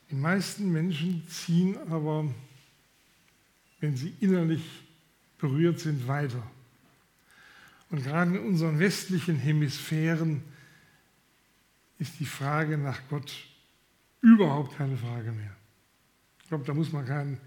Die 0.10 0.16
meisten 0.16 0.72
Menschen 0.72 1.28
ziehen 1.28 1.78
aber, 1.90 2.34
wenn 3.80 3.98
sie 3.98 4.14
innerlich 4.20 4.64
berührt 5.38 5.80
sind, 5.80 6.08
weiter. 6.08 6.44
Und 7.90 8.04
gerade 8.04 8.38
in 8.38 8.46
unseren 8.46 8.80
westlichen 8.80 9.38
Hemisphären 9.38 10.44
ist 12.00 12.20
die 12.20 12.26
Frage 12.26 12.78
nach 12.78 13.00
Gott 13.10 13.34
überhaupt 14.22 14.78
keine 14.78 14.98
Frage 14.98 15.32
mehr. 15.32 15.56
Ich 16.42 16.50
glaube, 16.50 16.66
da 16.66 16.74
muss 16.74 16.92
man 16.92 17.06
kein 17.06 17.40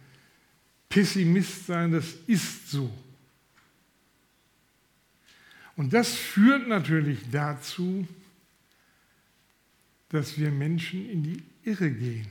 Pessimist 0.89 1.67
sein, 1.67 1.93
das 1.93 2.15
ist 2.27 2.71
so. 2.71 2.91
Und 5.79 5.93
das 5.93 6.13
führt 6.13 6.67
natürlich 6.67 7.21
dazu, 7.31 8.05
dass 10.09 10.37
wir 10.37 10.51
Menschen 10.51 11.09
in 11.09 11.23
die 11.23 11.43
Irre 11.63 11.89
gehen. 11.89 12.27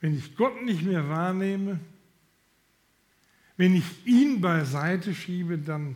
Wenn 0.00 0.18
ich 0.18 0.34
Gott 0.34 0.60
nicht 0.64 0.82
mehr 0.82 1.08
wahrnehme, 1.08 1.78
wenn 3.56 3.76
ich 3.76 3.84
ihn 4.04 4.40
beiseite 4.40 5.14
schiebe, 5.14 5.58
dann 5.58 5.94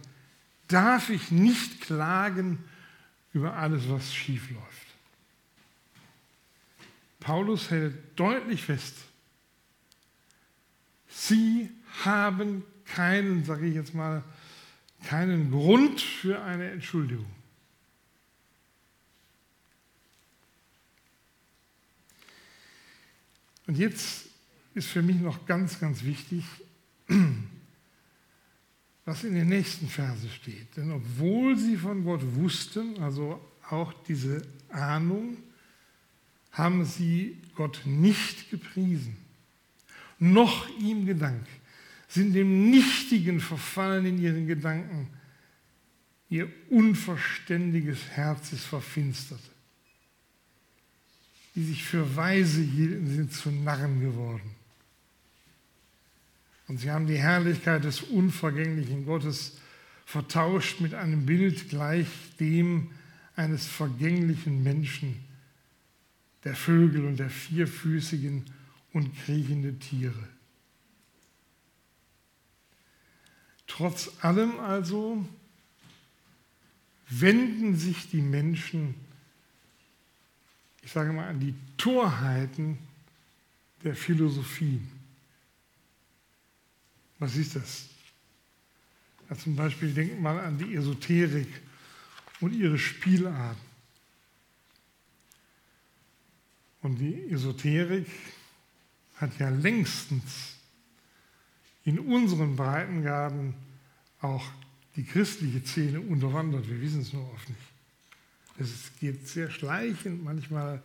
darf 0.68 1.10
ich 1.10 1.32
nicht 1.32 1.80
klagen 1.80 2.62
über 3.32 3.54
alles, 3.54 3.88
was 3.88 4.14
schief 4.14 4.48
läuft. 4.50 4.86
Paulus 7.18 7.72
hält 7.72 7.96
deutlich 8.14 8.62
fest, 8.62 8.94
sie 11.08 11.68
haben 12.04 12.62
keinen, 12.84 13.44
sage 13.44 13.66
ich 13.66 13.74
jetzt 13.74 13.92
mal, 13.92 14.22
keinen 15.06 15.50
Grund 15.50 16.00
für 16.00 16.42
eine 16.42 16.70
Entschuldigung. 16.70 17.26
Und 23.66 23.78
jetzt 23.78 24.26
ist 24.74 24.88
für 24.88 25.02
mich 25.02 25.16
noch 25.16 25.46
ganz, 25.46 25.80
ganz 25.80 26.02
wichtig, 26.02 26.44
was 29.04 29.24
in 29.24 29.34
den 29.34 29.48
nächsten 29.48 29.88
Verse 29.88 30.28
steht. 30.28 30.76
Denn 30.76 30.90
obwohl 30.90 31.56
sie 31.56 31.76
von 31.76 32.04
Gott 32.04 32.22
wussten, 32.34 33.00
also 33.00 33.40
auch 33.70 33.92
diese 34.08 34.42
Ahnung, 34.68 35.36
haben 36.52 36.84
sie 36.84 37.38
Gott 37.54 37.82
nicht 37.84 38.50
gepriesen, 38.50 39.16
noch 40.18 40.68
ihm 40.78 41.06
gedankt 41.06 41.48
sind 42.08 42.34
dem 42.34 42.70
Nichtigen 42.70 43.40
verfallen 43.40 44.06
in 44.06 44.18
ihren 44.18 44.46
Gedanken. 44.46 45.08
Ihr 46.28 46.48
unverständiges 46.70 48.08
Herz 48.10 48.52
ist 48.52 48.64
verfinstert. 48.64 49.40
Die 51.54 51.64
sich 51.64 51.84
für 51.84 52.16
Weise 52.16 52.60
hielten, 52.60 53.06
sind 53.08 53.32
zu 53.32 53.50
Narren 53.50 54.00
geworden. 54.00 54.54
Und 56.68 56.78
sie 56.78 56.90
haben 56.90 57.06
die 57.06 57.18
Herrlichkeit 57.18 57.84
des 57.84 58.02
unvergänglichen 58.02 59.06
Gottes 59.06 59.56
vertauscht 60.04 60.80
mit 60.80 60.94
einem 60.94 61.26
Bild 61.26 61.68
gleich 61.68 62.08
dem 62.38 62.90
eines 63.36 63.66
vergänglichen 63.66 64.62
Menschen, 64.62 65.16
der 66.44 66.54
Vögel 66.54 67.04
und 67.04 67.18
der 67.18 67.30
vierfüßigen 67.30 68.44
und 68.92 69.16
kriechende 69.24 69.78
Tiere. 69.78 70.35
Trotz 73.66 74.10
allem 74.22 74.58
also 74.60 75.26
wenden 77.08 77.76
sich 77.76 78.10
die 78.10 78.22
Menschen, 78.22 78.94
ich 80.82 80.92
sage 80.92 81.12
mal, 81.12 81.28
an 81.28 81.40
die 81.40 81.54
Torheiten 81.76 82.78
der 83.82 83.94
Philosophie. 83.94 84.80
Was 87.18 87.36
ist 87.36 87.56
das? 87.56 87.88
Ja, 89.28 89.36
zum 89.36 89.56
Beispiel 89.56 89.92
denkt 89.92 90.20
mal 90.20 90.38
an 90.38 90.58
die 90.58 90.74
Esoterik 90.74 91.48
und 92.40 92.52
ihre 92.52 92.78
Spielarten. 92.78 93.66
Und 96.82 96.98
die 96.98 97.30
Esoterik 97.30 98.06
hat 99.16 99.36
ja 99.38 99.48
längstens 99.48 100.55
in 101.86 102.00
unseren 102.00 102.56
Breitengraden 102.56 103.54
auch 104.20 104.44
die 104.96 105.04
christliche 105.04 105.64
Szene 105.64 106.00
unterwandert. 106.00 106.68
Wir 106.68 106.80
wissen 106.80 107.00
es 107.00 107.12
nur 107.12 107.32
oft 107.32 107.48
nicht. 107.48 107.60
Es 108.58 108.90
geht 108.98 109.28
sehr 109.28 109.50
schleichend, 109.50 110.24
manchmal 110.24 110.82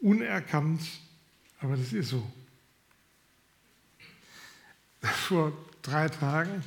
unerkannt, 0.00 0.80
aber 1.60 1.76
das 1.76 1.92
ist 1.92 2.08
so. 2.08 2.26
Vor 5.02 5.52
drei 5.82 6.08
Tagen 6.08 6.64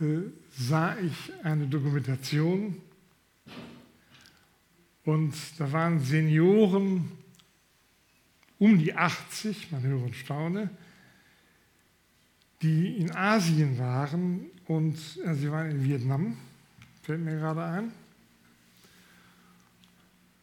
äh, 0.00 0.22
sah 0.58 0.98
ich 0.98 1.32
eine 1.44 1.68
Dokumentation 1.68 2.80
und 5.04 5.34
da 5.58 5.70
waren 5.70 6.00
Senioren 6.00 7.12
um 8.58 8.78
die 8.78 8.94
80, 8.94 9.70
man 9.70 9.82
höre 9.82 10.02
und 10.02 10.16
staune, 10.16 10.70
die 12.64 12.96
in 12.96 13.14
Asien 13.14 13.78
waren 13.78 14.50
und 14.66 14.96
äh, 15.22 15.34
sie 15.34 15.50
waren 15.50 15.70
in 15.70 15.84
Vietnam, 15.84 16.38
fällt 17.02 17.20
mir 17.20 17.36
gerade 17.36 17.62
ein. 17.62 17.92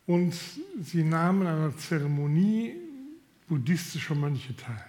Und 0.05 0.35
sie 0.83 1.03
nahmen 1.03 1.47
an 1.47 1.57
einer 1.57 1.77
Zeremonie 1.77 2.75
buddhistischer 3.47 4.13
Mönche 4.13 4.55
teil. 4.55 4.85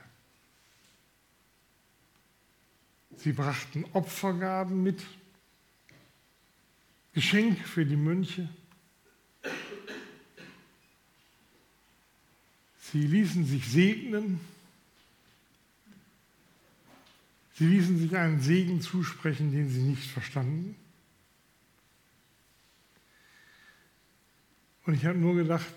Sie 3.17 3.33
brachten 3.33 3.87
Opfergaben 3.95 4.83
mit, 4.83 5.03
Geschenk 7.15 7.59
für 7.61 7.87
die 7.87 7.97
Mönche. 7.97 8.49
Sie 12.91 13.07
ließen 13.07 13.47
sich 13.47 13.67
segnen 13.71 14.41
Sie 17.55 17.67
ließen 17.67 17.99
sich 17.99 18.17
einen 18.17 18.41
Segen 18.41 18.81
zusprechen, 18.81 19.53
den 19.53 19.69
sie 19.69 19.83
nicht 19.83 20.11
verstanden. 20.11 20.77
Und 24.85 24.95
ich 24.95 25.05
habe 25.05 25.19
nur 25.19 25.35
gedacht, 25.37 25.75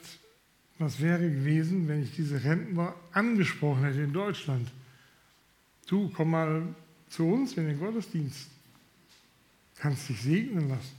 was 0.78 1.00
wäre 1.00 1.30
gewesen, 1.30 1.88
wenn 1.88 2.04
ich 2.04 2.16
diese 2.16 2.44
Rentner 2.44 2.96
angesprochen 3.12 3.84
hätte 3.84 4.02
in 4.02 4.14
Deutschland. 4.14 4.70
Du, 5.88 6.10
komm 6.10 6.32
mal 6.32 6.76
zu 7.10 7.26
uns 7.26 7.54
in 7.54 7.68
den 7.68 7.80
Gottesdienst. 7.80 8.50
Kannst 9.78 10.10
dich 10.10 10.22
segnen 10.22 10.70
lassen. 10.70 10.96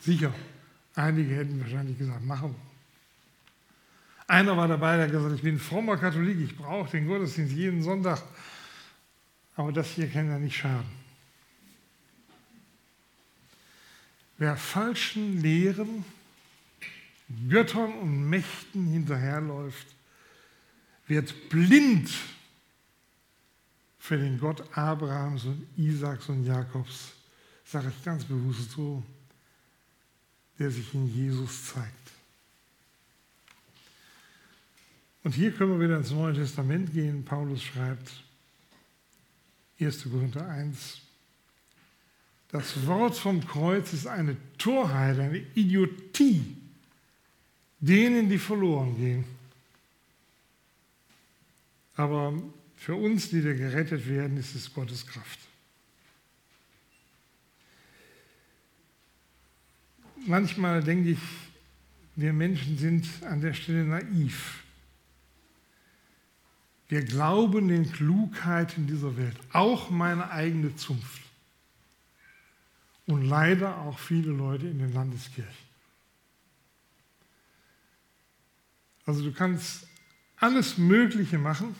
Sicher, 0.00 0.32
einige 0.94 1.34
hätten 1.34 1.60
wahrscheinlich 1.60 1.98
gesagt, 1.98 2.24
machen 2.24 2.50
wir. 2.50 2.68
Einer 4.28 4.56
war 4.56 4.68
dabei, 4.68 4.96
der 4.96 5.06
hat 5.06 5.12
gesagt, 5.12 5.34
ich 5.34 5.42
bin 5.42 5.58
frommer 5.58 5.96
Katholik, 5.96 6.38
ich 6.38 6.56
brauche 6.56 6.90
den 6.90 7.06
Gottesdienst 7.06 7.54
jeden 7.54 7.82
Sonntag. 7.82 8.22
Aber 9.58 9.72
das 9.72 9.90
hier 9.90 10.08
kann 10.08 10.28
ja 10.28 10.38
nicht 10.38 10.56
schaden. 10.56 10.88
Wer 14.36 14.56
falschen 14.56 15.42
Lehren, 15.42 16.04
Göttern 17.48 17.92
und 17.94 18.30
Mächten 18.30 18.86
hinterherläuft, 18.86 19.88
wird 21.08 21.48
blind 21.48 22.08
für 23.98 24.16
den 24.16 24.38
Gott 24.38 24.62
Abrahams 24.78 25.46
und 25.46 25.66
Isaaks 25.76 26.28
und 26.28 26.46
Jakobs, 26.46 27.14
sage 27.64 27.88
ich 27.88 28.04
ganz 28.04 28.24
bewusst 28.24 28.70
so, 28.70 29.02
der 30.60 30.70
sich 30.70 30.94
in 30.94 31.12
Jesus 31.12 31.66
zeigt. 31.66 32.12
Und 35.24 35.34
hier 35.34 35.50
können 35.50 35.72
wir 35.72 35.84
wieder 35.84 35.98
ins 35.98 36.12
Neue 36.12 36.34
Testament 36.34 36.92
gehen. 36.92 37.24
Paulus 37.24 37.60
schreibt, 37.60 38.22
1. 39.80 40.02
Korinther 40.04 40.46
1. 40.48 41.00
Das 42.50 42.86
Wort 42.86 43.16
vom 43.16 43.46
Kreuz 43.46 43.92
ist 43.92 44.06
eine 44.06 44.36
Torheit, 44.56 45.18
eine 45.18 45.38
Idiotie 45.54 46.56
denen, 47.80 48.28
die 48.28 48.38
verloren 48.38 48.96
gehen. 48.96 49.24
Aber 51.94 52.32
für 52.76 52.94
uns, 52.94 53.30
die 53.30 53.42
wir 53.42 53.54
gerettet 53.54 54.08
werden, 54.08 54.36
ist 54.36 54.54
es 54.54 54.72
Gottes 54.72 55.06
Kraft. 55.06 55.38
Manchmal 60.26 60.82
denke 60.82 61.10
ich, 61.10 61.18
wir 62.16 62.32
Menschen 62.32 62.76
sind 62.78 63.06
an 63.24 63.40
der 63.40 63.54
Stelle 63.54 63.84
naiv. 63.84 64.64
Wir 66.88 67.04
glauben 67.04 67.68
den 67.68 67.92
Klugheiten 67.92 68.86
dieser 68.86 69.16
Welt, 69.16 69.36
auch 69.52 69.90
meine 69.90 70.30
eigene 70.30 70.74
Zunft. 70.76 71.22
Und 73.06 73.24
leider 73.24 73.78
auch 73.78 73.98
viele 73.98 74.32
Leute 74.32 74.66
in 74.66 74.78
den 74.78 74.92
Landeskirchen. 74.92 75.68
Also 79.04 79.22
du 79.22 79.32
kannst 79.32 79.86
alles 80.36 80.76
Mögliche 80.76 81.38
machen, 81.38 81.74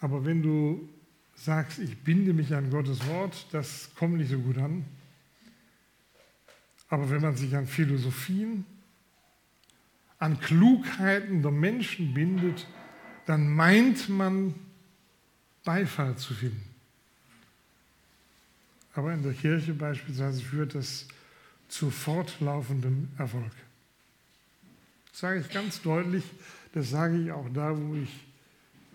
aber 0.00 0.24
wenn 0.24 0.42
du 0.42 0.88
sagst, 1.34 1.78
ich 1.78 1.96
binde 1.98 2.32
mich 2.32 2.54
an 2.54 2.70
Gottes 2.70 3.06
Wort, 3.06 3.46
das 3.52 3.94
kommt 3.94 4.16
nicht 4.16 4.30
so 4.30 4.38
gut 4.38 4.58
an. 4.58 4.84
Aber 6.88 7.08
wenn 7.10 7.22
man 7.22 7.36
sich 7.36 7.54
an 7.56 7.66
Philosophien, 7.66 8.64
an 10.24 10.40
Klugheiten 10.40 11.42
der 11.42 11.50
Menschen 11.50 12.14
bindet, 12.14 12.66
dann 13.26 13.46
meint 13.46 14.08
man 14.08 14.54
Beifall 15.64 16.16
zu 16.16 16.32
finden. 16.32 16.74
Aber 18.94 19.12
in 19.12 19.22
der 19.22 19.34
Kirche 19.34 19.74
beispielsweise 19.74 20.40
führt 20.40 20.74
das 20.74 21.06
zu 21.68 21.90
fortlaufendem 21.90 23.10
Erfolg. 23.18 23.52
Das 25.10 25.20
sage 25.20 25.40
ich 25.40 25.50
ganz 25.50 25.82
deutlich, 25.82 26.24
das 26.72 26.88
sage 26.88 27.18
ich 27.18 27.30
auch 27.30 27.50
da, 27.52 27.76
wo 27.76 27.94
ich 27.94 28.08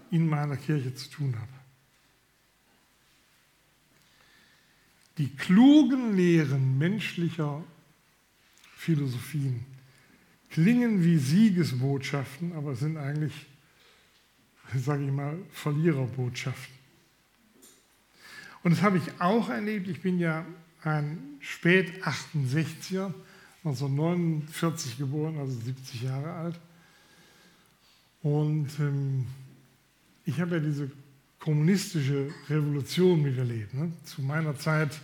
in 0.09 0.27
meiner 0.27 0.57
Kirche 0.57 0.95
zu 0.95 1.11
tun 1.11 1.35
habe. 1.35 1.53
Die 5.19 5.29
klugen 5.29 6.15
Lehren 6.15 6.79
menschlicher 6.79 7.63
Philosophien 8.75 9.68
klingen 10.49 11.03
wie 11.03 11.17
Siegesbotschaften, 11.17 12.53
aber 12.53 12.75
sind 12.75 12.97
eigentlich, 12.97 13.33
sage 14.75 15.05
ich 15.05 15.11
mal, 15.11 15.37
Verliererbotschaften. 15.51 16.79
Und 18.63 18.71
das 18.71 18.81
habe 18.81 18.97
ich 18.97 19.21
auch 19.21 19.49
erlebt. 19.49 19.87
Ich 19.87 20.01
bin 20.01 20.19
ja 20.19 20.45
ein 20.83 21.17
Spät-68er, 21.39 23.13
1949 23.63 24.97
geboren, 24.97 25.37
also 25.37 25.57
70 25.59 26.03
Jahre 26.03 26.31
alt. 26.31 26.59
Und 28.21 28.67
ähm, 28.79 29.27
ich 30.25 30.39
habe 30.39 30.55
ja 30.55 30.61
diese 30.61 30.91
kommunistische 31.39 32.33
Revolution 32.49 33.21
miterlebt. 33.21 33.73
Ne? 33.73 33.91
Zu 34.03 34.21
meiner 34.21 34.57
Zeit 34.57 34.99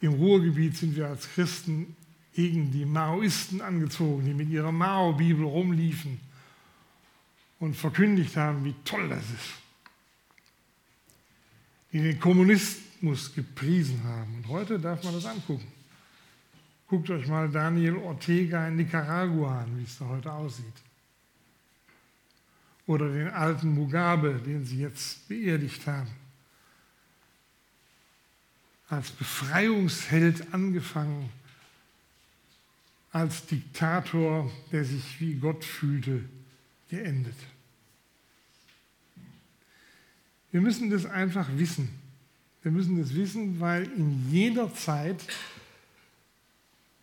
im 0.00 0.14
Ruhrgebiet 0.14 0.76
sind 0.76 0.96
wir 0.96 1.08
als 1.08 1.28
Christen 1.28 1.94
gegen 2.34 2.70
die 2.70 2.84
Maoisten 2.84 3.60
angezogen, 3.60 4.24
die 4.24 4.34
mit 4.34 4.48
ihrer 4.48 4.72
Mao-Bibel 4.72 5.44
rumliefen 5.44 6.20
und 7.58 7.76
verkündigt 7.76 8.36
haben, 8.36 8.64
wie 8.64 8.74
toll 8.84 9.08
das 9.08 9.24
ist. 9.24 9.52
Die 11.92 12.00
den 12.00 12.18
Kommunismus 12.18 13.34
gepriesen 13.34 14.02
haben. 14.04 14.36
Und 14.36 14.48
heute 14.48 14.78
darf 14.78 15.04
man 15.04 15.12
das 15.12 15.26
angucken. 15.26 15.66
Guckt 16.88 17.10
euch 17.10 17.26
mal 17.26 17.48
Daniel 17.50 17.96
Ortega 17.96 18.66
in 18.68 18.76
Nicaragua 18.76 19.60
an, 19.60 19.78
wie 19.78 19.84
es 19.84 19.98
da 19.98 20.06
heute 20.06 20.32
aussieht. 20.32 20.64
Oder 22.86 23.12
den 23.12 23.28
alten 23.28 23.74
Mugabe, 23.74 24.40
den 24.44 24.64
sie 24.64 24.80
jetzt 24.80 25.28
beerdigt 25.28 25.86
haben. 25.86 26.10
Als 28.88 29.10
Befreiungsheld 29.10 30.52
angefangen 30.52 31.30
als 33.12 33.46
Diktator, 33.46 34.50
der 34.72 34.84
sich 34.84 35.20
wie 35.20 35.34
Gott 35.34 35.64
fühlte, 35.64 36.24
geendet. 36.88 37.36
Wir 40.50 40.60
müssen 40.60 40.90
das 40.90 41.06
einfach 41.06 41.48
wissen. 41.56 41.88
Wir 42.62 42.72
müssen 42.72 42.98
das 42.98 43.14
wissen, 43.14 43.60
weil 43.60 43.84
in 43.84 44.30
jeder 44.30 44.72
Zeit, 44.74 45.20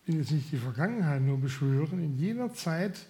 ich 0.02 0.14
will 0.14 0.22
jetzt 0.22 0.32
nicht 0.32 0.52
die 0.52 0.58
Vergangenheit 0.58 1.22
nur 1.22 1.40
beschwören, 1.40 2.04
in 2.04 2.18
jeder 2.18 2.54
Zeit 2.54 3.08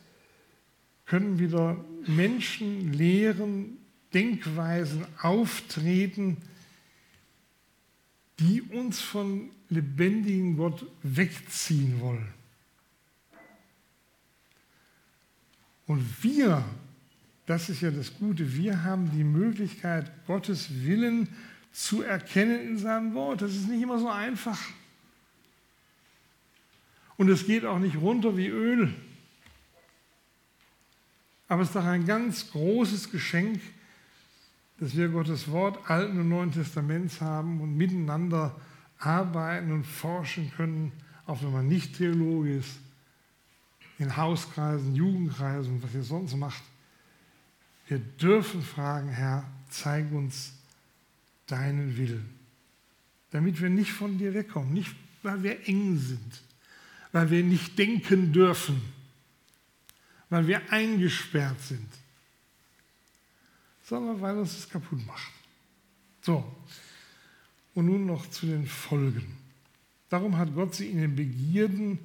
können 1.05 1.39
wieder 1.39 1.83
Menschen, 2.07 2.93
Lehren, 2.93 3.77
Denkweisen 4.13 5.05
auftreten, 5.21 6.37
die 8.39 8.61
uns 8.61 8.99
von 8.99 9.49
lebendigen 9.69 10.57
Gott 10.57 10.85
wegziehen 11.03 11.99
wollen. 11.99 12.38
Und 15.89 16.23
wir, 16.23 16.63
das 17.47 17.67
ist 17.67 17.81
ja 17.81 17.89
das 17.89 18.15
Gute, 18.19 18.53
wir 18.55 18.83
haben 18.83 19.09
die 19.09 19.23
Möglichkeit, 19.23 20.11
Gottes 20.27 20.83
Willen 20.85 21.27
zu 21.71 22.03
erkennen 22.03 22.61
in 22.61 22.77
seinem 22.77 23.15
Wort. 23.15 23.41
Das 23.41 23.55
ist 23.55 23.67
nicht 23.67 23.81
immer 23.81 23.97
so 23.97 24.07
einfach. 24.07 24.59
Und 27.17 27.27
es 27.29 27.47
geht 27.47 27.65
auch 27.65 27.79
nicht 27.79 27.95
runter 27.95 28.37
wie 28.37 28.49
Öl. 28.49 28.93
Aber 31.47 31.63
es 31.63 31.69
ist 31.69 31.75
doch 31.75 31.85
ein 31.85 32.05
ganz 32.05 32.51
großes 32.51 33.09
Geschenk, 33.09 33.59
dass 34.79 34.95
wir 34.95 35.07
Gottes 35.07 35.49
Wort 35.49 35.89
Alten 35.89 36.19
und 36.19 36.29
Neuen 36.29 36.51
Testaments 36.51 37.19
haben 37.19 37.61
und 37.61 37.75
miteinander 37.75 38.55
arbeiten 38.99 39.71
und 39.71 39.87
forschen 39.87 40.51
können, 40.55 40.91
auch 41.25 41.41
wenn 41.41 41.51
man 41.51 41.67
nicht 41.67 41.97
Theologe 41.97 42.57
ist 42.57 42.77
in 43.99 44.15
Hauskreisen, 44.15 44.95
Jugendkreisen, 44.95 45.83
was 45.83 45.93
ihr 45.93 46.03
sonst 46.03 46.35
macht. 46.35 46.63
Wir 47.87 47.99
dürfen 47.99 48.61
fragen, 48.61 49.09
Herr, 49.09 49.45
zeig 49.69 50.11
uns 50.11 50.53
deinen 51.47 51.97
Willen, 51.97 52.29
damit 53.31 53.61
wir 53.61 53.69
nicht 53.69 53.91
von 53.91 54.17
dir 54.17 54.33
wegkommen, 54.33 54.73
nicht 54.73 54.95
weil 55.21 55.43
wir 55.43 55.67
eng 55.67 55.97
sind, 55.97 56.41
weil 57.11 57.29
wir 57.29 57.43
nicht 57.43 57.77
denken 57.77 58.31
dürfen, 58.31 58.81
weil 60.29 60.47
wir 60.47 60.71
eingesperrt 60.71 61.59
sind, 61.61 61.89
sondern 63.83 64.21
weil 64.21 64.37
uns 64.37 64.55
das 64.55 64.69
kaputt 64.69 65.05
macht. 65.05 65.31
So, 66.21 66.45
und 67.73 67.85
nun 67.85 68.05
noch 68.05 68.29
zu 68.29 68.45
den 68.45 68.65
Folgen. 68.65 69.37
Darum 70.09 70.37
hat 70.37 70.53
Gott 70.55 70.75
sie 70.75 70.89
in 70.89 70.99
den 70.99 71.15
Begierden 71.15 71.99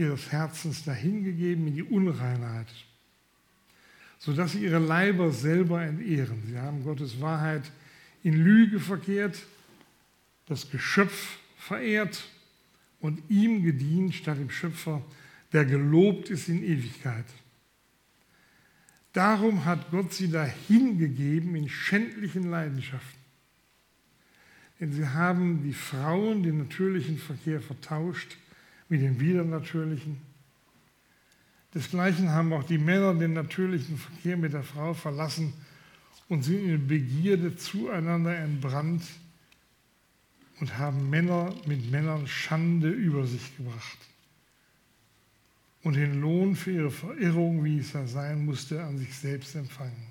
ihres 0.00 0.32
Herzens 0.32 0.84
dahingegeben 0.84 1.66
in 1.68 1.74
die 1.74 1.82
Unreinheit, 1.82 2.68
sodass 4.18 4.52
sie 4.52 4.64
ihre 4.64 4.78
Leiber 4.78 5.30
selber 5.30 5.82
entehren. 5.82 6.42
Sie 6.46 6.58
haben 6.58 6.82
Gottes 6.82 7.20
Wahrheit 7.20 7.70
in 8.22 8.34
Lüge 8.34 8.80
verkehrt, 8.80 9.38
das 10.46 10.70
Geschöpf 10.70 11.38
verehrt 11.58 12.24
und 13.00 13.22
ihm 13.28 13.62
gedient 13.62 14.14
statt 14.14 14.38
dem 14.38 14.50
Schöpfer, 14.50 15.02
der 15.52 15.64
gelobt 15.66 16.30
ist 16.30 16.48
in 16.48 16.64
Ewigkeit. 16.64 17.26
Darum 19.12 19.64
hat 19.64 19.90
Gott 19.90 20.12
sie 20.12 20.30
dahingegeben 20.30 21.54
in 21.56 21.68
schändlichen 21.68 22.48
Leidenschaften. 22.50 23.20
Denn 24.78 24.92
sie 24.92 25.06
haben 25.06 25.62
die 25.62 25.74
Frauen 25.74 26.42
den 26.42 26.58
natürlichen 26.58 27.18
Verkehr 27.18 27.60
vertauscht 27.60 28.38
mit 28.90 29.00
dem 29.00 29.18
Widernatürlichen. 29.18 30.20
Desgleichen 31.74 32.30
haben 32.30 32.52
auch 32.52 32.64
die 32.64 32.78
Männer 32.78 33.14
den 33.14 33.32
natürlichen 33.32 33.96
Verkehr 33.96 34.36
mit 34.36 34.52
der 34.52 34.64
Frau 34.64 34.92
verlassen 34.92 35.54
und 36.28 36.42
sind 36.42 36.68
in 36.68 36.86
Begierde 36.86 37.56
zueinander 37.56 38.36
entbrannt 38.36 39.04
und 40.60 40.76
haben 40.76 41.08
Männer 41.08 41.54
mit 41.66 41.90
Männern 41.90 42.26
Schande 42.26 42.90
über 42.90 43.26
sich 43.26 43.56
gebracht 43.56 43.98
und 45.82 45.94
den 45.94 46.20
Lohn 46.20 46.56
für 46.56 46.72
ihre 46.72 46.90
Verirrung, 46.90 47.64
wie 47.64 47.78
es 47.78 47.92
ja 47.92 48.06
sein 48.06 48.44
musste, 48.44 48.82
an 48.82 48.98
sich 48.98 49.14
selbst 49.16 49.54
empfangen. 49.54 50.10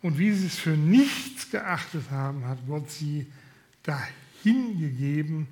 Und 0.00 0.18
wie 0.18 0.32
sie 0.32 0.46
es 0.46 0.58
für 0.58 0.76
nichts 0.76 1.50
geachtet 1.50 2.10
haben, 2.10 2.44
hat 2.46 2.58
Gott 2.66 2.90
sie 2.90 3.26
dahingegeben, 3.82 5.46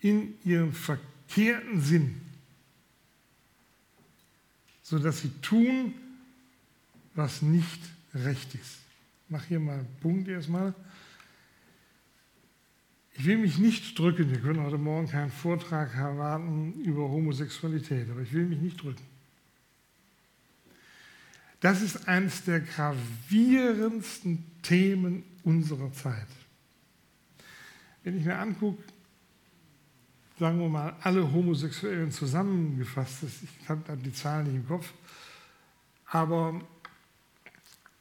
in 0.00 0.34
ihrem 0.44 0.72
verkehrten 0.72 1.80
Sinn, 1.80 2.20
sodass 4.82 5.20
sie 5.20 5.30
tun, 5.42 5.94
was 7.14 7.42
nicht 7.42 7.80
recht 8.14 8.54
ist. 8.54 8.78
mache 9.28 9.48
hier 9.48 9.60
mal 9.60 9.78
einen 9.78 9.96
Punkt 10.00 10.28
erstmal. 10.28 10.74
Ich 13.14 13.24
will 13.26 13.38
mich 13.38 13.58
nicht 13.58 13.98
drücken, 13.98 14.30
wir 14.30 14.40
können 14.40 14.60
heute 14.60 14.78
Morgen 14.78 15.08
keinen 15.08 15.30
Vortrag 15.30 15.94
erwarten 15.94 16.80
über 16.82 17.02
Homosexualität, 17.02 18.08
aber 18.10 18.22
ich 18.22 18.32
will 18.32 18.46
mich 18.46 18.60
nicht 18.60 18.82
drücken. 18.82 19.02
Das 21.60 21.82
ist 21.82 22.08
eines 22.08 22.42
der 22.44 22.60
gravierendsten 22.60 24.42
Themen 24.62 25.22
unserer 25.44 25.92
Zeit. 25.92 26.26
Wenn 28.02 28.18
ich 28.18 28.24
mir 28.24 28.38
angucke, 28.38 28.82
sagen 30.40 30.58
wir 30.58 30.70
mal, 30.70 30.96
alle 31.02 31.30
Homosexuellen 31.30 32.10
zusammengefasst, 32.10 33.24
ich 33.24 33.68
habe 33.68 33.94
die 33.98 34.12
Zahlen 34.12 34.46
nicht 34.46 34.56
im 34.56 34.66
Kopf, 34.66 34.90
aber 36.06 36.58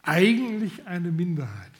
eigentlich 0.03 0.87
eine 0.87 1.11
Minderheit. 1.11 1.73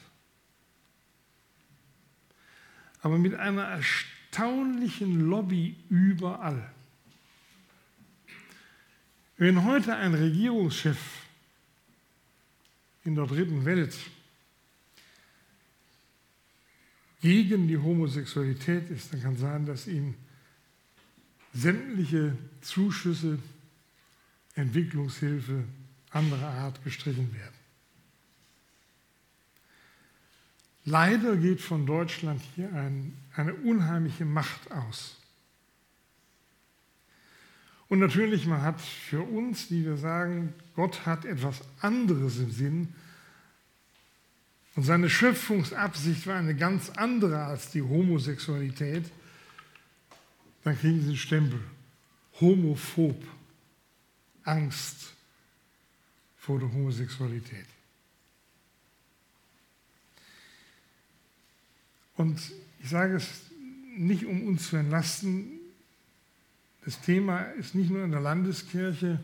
Aber 3.00 3.16
mit 3.16 3.34
einer 3.34 3.62
erstaunlichen 3.62 5.30
Lobby 5.30 5.76
überall. 5.88 6.70
Wenn 9.38 9.64
heute 9.64 9.96
ein 9.96 10.12
Regierungschef 10.12 10.98
in 13.04 13.14
der 13.14 13.24
dritten 13.24 13.64
Welt 13.64 13.96
gegen 17.22 17.66
die 17.66 17.78
Homosexualität 17.78 18.90
ist, 18.90 19.14
dann 19.14 19.22
kann 19.22 19.36
sein, 19.38 19.64
dass 19.64 19.86
ihm 19.86 20.14
sämtliche 21.52 22.36
Zuschüsse, 22.60 23.38
Entwicklungshilfe 24.54 25.64
anderer 26.10 26.48
Art 26.48 26.82
gestrichen 26.84 27.32
werden. 27.32 27.54
Leider 30.84 31.36
geht 31.36 31.60
von 31.60 31.86
Deutschland 31.86 32.42
hier 32.54 32.72
ein, 32.72 33.16
eine 33.36 33.54
unheimliche 33.54 34.24
Macht 34.24 34.70
aus. 34.72 35.16
Und 37.88 37.98
natürlich, 37.98 38.46
man 38.46 38.62
hat 38.62 38.80
für 38.80 39.22
uns, 39.22 39.68
die 39.68 39.84
wir 39.84 39.96
sagen, 39.96 40.54
Gott 40.74 41.06
hat 41.06 41.24
etwas 41.24 41.60
anderes 41.80 42.38
im 42.38 42.50
Sinn 42.50 42.94
und 44.76 44.84
seine 44.84 45.10
Schöpfungsabsicht 45.10 46.26
war 46.26 46.36
eine 46.36 46.54
ganz 46.54 46.90
andere 46.90 47.44
als 47.44 47.70
die 47.70 47.82
Homosexualität, 47.82 49.04
dann 50.64 50.78
kriegen 50.78 51.00
sie 51.00 51.08
einen 51.08 51.16
Stempel. 51.16 51.60
Homophob. 52.40 53.22
Angst 54.44 55.12
vor 56.38 56.58
der 56.58 56.72
Homosexualität. 56.72 57.66
Und 62.16 62.40
ich 62.82 62.88
sage 62.88 63.16
es 63.16 63.50
nicht, 63.96 64.24
um 64.24 64.46
uns 64.46 64.68
zu 64.68 64.76
entlasten. 64.76 65.58
Das 66.84 67.00
Thema 67.00 67.42
ist 67.42 67.74
nicht 67.74 67.90
nur 67.90 68.04
in 68.04 68.10
der 68.10 68.20
Landeskirche 68.20 69.22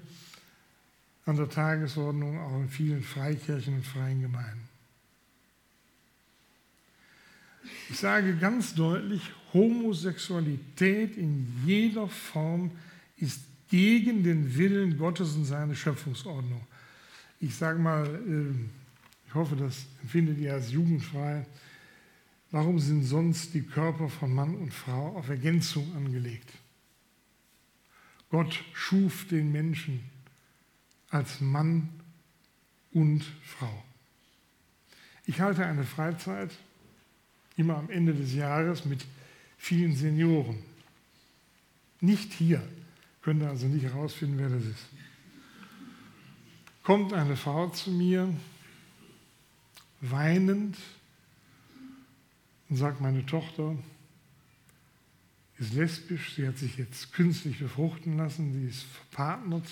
an 1.25 1.37
der 1.37 1.49
Tagesordnung, 1.49 2.39
auch 2.39 2.57
in 2.61 2.69
vielen 2.69 3.03
Freikirchen 3.03 3.75
und 3.75 3.87
freien 3.87 4.21
Gemeinden. 4.21 4.69
Ich 7.89 7.99
sage 7.99 8.37
ganz 8.37 8.75
deutlich, 8.75 9.33
Homosexualität 9.53 11.17
in 11.17 11.47
jeder 11.65 12.09
Form 12.09 12.71
ist 13.17 13.41
gegen 13.69 14.23
den 14.23 14.57
Willen 14.57 14.99
Gottes 14.99 15.35
und 15.35 15.45
seine 15.45 15.75
Schöpfungsordnung. 15.75 16.61
Ich 17.41 17.55
sage 17.55 17.79
mal, 17.79 18.07
ähm, 18.27 18.71
ich 19.27 19.35
hoffe, 19.35 19.57
das 19.57 19.87
empfindet 20.03 20.39
ihr 20.39 20.55
als 20.55 20.71
jugendfrei. 20.71 21.45
Warum 22.51 22.79
sind 22.79 23.05
sonst 23.05 23.55
die 23.55 23.63
Körper 23.63 24.09
von 24.09 24.33
Mann 24.33 24.55
und 24.55 24.73
Frau 24.73 25.17
auf 25.17 25.29
Ergänzung 25.29 25.95
angelegt? 25.97 26.49
Gott 28.31 28.65
schuf 28.73 29.27
den 29.29 29.53
Menschen 29.53 30.01
als 31.11 31.41
Mann 31.41 31.89
und 32.93 33.25
Frau. 33.43 33.83
Ich 35.27 35.41
halte 35.41 35.67
eine 35.67 35.85
Freizeit 35.85 36.51
immer 37.57 37.77
am 37.77 37.91
Ende 37.91 38.15
des 38.15 38.35
Jahres 38.35 38.85
mit 38.85 39.05
vielen 39.67 39.97
Senioren. 39.97 40.63
Nicht 42.01 42.33
hier, 42.33 42.63
könnt 43.21 43.43
ihr 43.43 43.49
also 43.49 43.67
nicht 43.67 43.83
herausfinden, 43.83 44.39
wer 44.39 44.49
das 44.49 44.63
ist. 44.65 44.87
Kommt 46.85 47.13
eine 47.13 47.37
Frau 47.37 47.69
zu 47.71 47.91
mir, 47.91 48.33
weinend, 50.01 50.77
und 52.69 52.77
sagt, 52.77 53.01
meine 53.01 53.27
Tochter 53.27 53.77
ist 55.59 55.73
lesbisch, 55.73 56.37
sie 56.37 56.47
hat 56.47 56.59
sich 56.59 56.77
jetzt 56.77 57.13
künstlich 57.13 57.59
befruchten 57.59 58.17
lassen, 58.17 58.53
sie 58.53 58.69
ist 58.69 58.85
verpartnert 58.85 59.69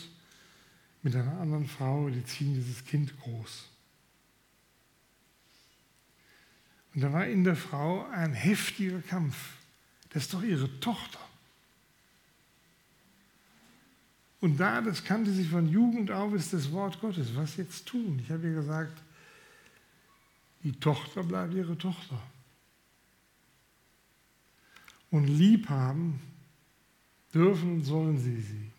mit 1.03 1.15
einer 1.15 1.39
anderen 1.39 1.69
Frau, 1.69 2.09
die 2.09 2.25
ziehen 2.25 2.55
dieses 2.55 2.85
Kind 2.85 3.17
groß. 3.21 3.69
Und 6.95 7.01
da 7.01 7.13
war 7.13 7.27
in 7.27 7.45
der 7.45 7.55
Frau 7.55 8.09
ein 8.09 8.33
heftiger 8.33 9.01
Kampf. 9.01 9.37
Das 10.15 10.23
ist 10.23 10.33
doch 10.33 10.43
ihre 10.45 10.71
Tochter. 10.79 11.19
Und 14.41 14.59
da, 14.59 14.81
das 14.81 15.03
kannte 15.03 15.33
sie 15.33 15.45
von 15.45 15.69
Jugend 15.69 16.13
auf, 16.13 16.33
ist 16.35 16.53
das 16.53 16.71
Wort 16.71 17.01
Gottes. 17.01 17.35
Was 17.35 17.57
jetzt 17.57 17.87
tun? 17.87 18.21
Ich 18.23 18.31
habe 18.31 18.47
ihr 18.47 18.55
gesagt, 18.55 18.97
die 20.63 20.73
Tochter 20.73 21.25
bleibt 21.25 21.55
ihre 21.55 21.77
Tochter 21.77 22.19
und 25.11 25.27
lieb 25.27 25.69
haben, 25.69 26.21
dürfen 27.35 27.75
und 27.75 27.85
sollen 27.85 28.19
sie 28.19 28.41
sie. 28.41 28.71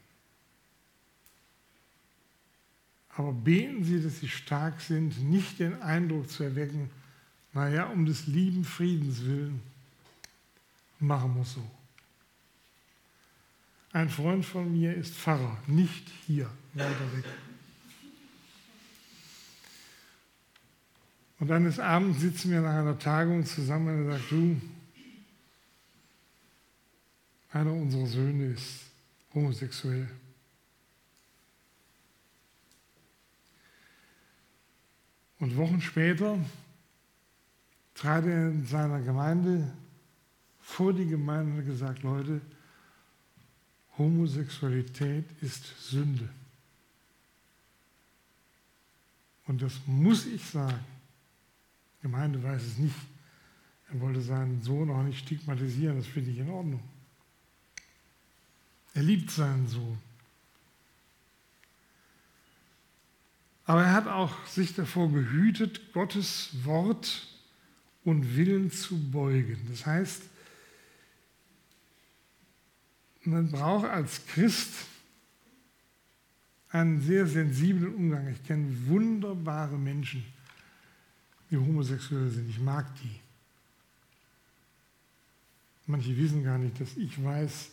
Aber 3.10 3.34
beten 3.34 3.84
Sie, 3.84 4.02
dass 4.02 4.20
Sie 4.20 4.28
stark 4.28 4.82
sind, 4.82 5.24
nicht 5.30 5.60
den 5.60 5.82
Eindruck 5.82 6.30
zu 6.30 6.44
erwecken, 6.44 6.90
naja, 7.54 7.86
um 7.86 8.06
des 8.06 8.28
lieben 8.28 8.66
Friedens 8.66 9.24
willen, 9.24 9.62
machen 11.06 11.36
wir 11.36 11.46
so. 11.46 11.62
Ein 13.92 14.10
Freund 14.10 14.46
von 14.46 14.72
mir 14.72 14.94
ist 14.94 15.14
Pfarrer, 15.14 15.58
nicht 15.68 16.10
hier, 16.26 16.50
weiter 16.74 17.16
weg. 17.16 17.26
Und 21.40 21.52
eines 21.52 21.80
Abends 21.80 22.20
sitzen 22.20 22.52
wir 22.52 22.62
nach 22.62 22.74
einer 22.74 22.98
Tagung 22.98 23.46
zusammen 23.46 23.88
und 23.88 24.10
er 24.10 24.18
sagt, 24.18 24.32
du, 24.32 24.62
einer 27.52 27.72
unserer 27.72 28.08
Söhne 28.08 28.48
ist 28.48 28.82
homosexuell. 29.34 30.10
Und 35.40 35.56
Wochen 35.56 35.80
später 35.80 36.38
trat 37.94 38.26
er 38.26 38.50
in 38.50 38.66
seiner 38.66 39.02
Gemeinde 39.02 39.72
vor 40.66 40.92
die 40.94 41.06
Gemeinde 41.06 41.64
gesagt, 41.64 42.02
Leute, 42.02 42.42
Homosexualität 43.98 45.24
ist 45.42 45.64
Sünde. 45.80 46.28
Und 49.46 49.62
das 49.62 49.74
muss 49.86 50.26
ich 50.26 50.44
sagen. 50.44 50.84
Die 51.98 52.02
Gemeinde 52.02 52.42
weiß 52.44 52.64
es 52.64 52.78
nicht. 52.80 52.96
Er 53.90 54.02
wollte 54.02 54.20
seinen 54.20 54.62
Sohn 54.64 54.90
auch 54.90 55.04
nicht 55.04 55.20
stigmatisieren, 55.20 55.98
das 55.98 56.08
finde 56.08 56.32
ich 56.32 56.40
in 56.40 56.50
Ordnung. 56.50 56.84
Er 58.96 59.04
liebt 59.04 59.30
seinen 59.30 59.68
Sohn. 59.68 60.00
Aber 63.66 63.84
er 63.84 63.94
hat 63.94 64.08
auch 64.08 64.46
sich 64.48 64.74
davor 64.74 65.12
gehütet, 65.12 65.94
Gottes 65.94 66.50
Wort 66.64 67.28
und 68.04 68.36
Willen 68.36 68.72
zu 68.72 69.12
beugen. 69.12 69.60
Das 69.70 69.86
heißt, 69.86 70.24
man 73.26 73.50
braucht 73.50 73.86
als 73.86 74.26
Christ 74.28 74.72
einen 76.70 77.02
sehr 77.02 77.26
sensiblen 77.26 77.96
Umgang. 77.96 78.28
Ich 78.30 78.44
kenne 78.44 78.68
wunderbare 78.88 79.78
Menschen, 79.78 80.24
die 81.50 81.58
homosexuell 81.58 82.30
sind. 82.30 82.50
Ich 82.50 82.60
mag 82.60 82.86
die. 83.02 83.20
Manche 85.88 86.18
wissen 86.18 86.44
gar 86.44 86.58
nicht, 86.58 86.80
dass 86.82 86.98
ich 86.98 87.24
weiß, 87.24 87.70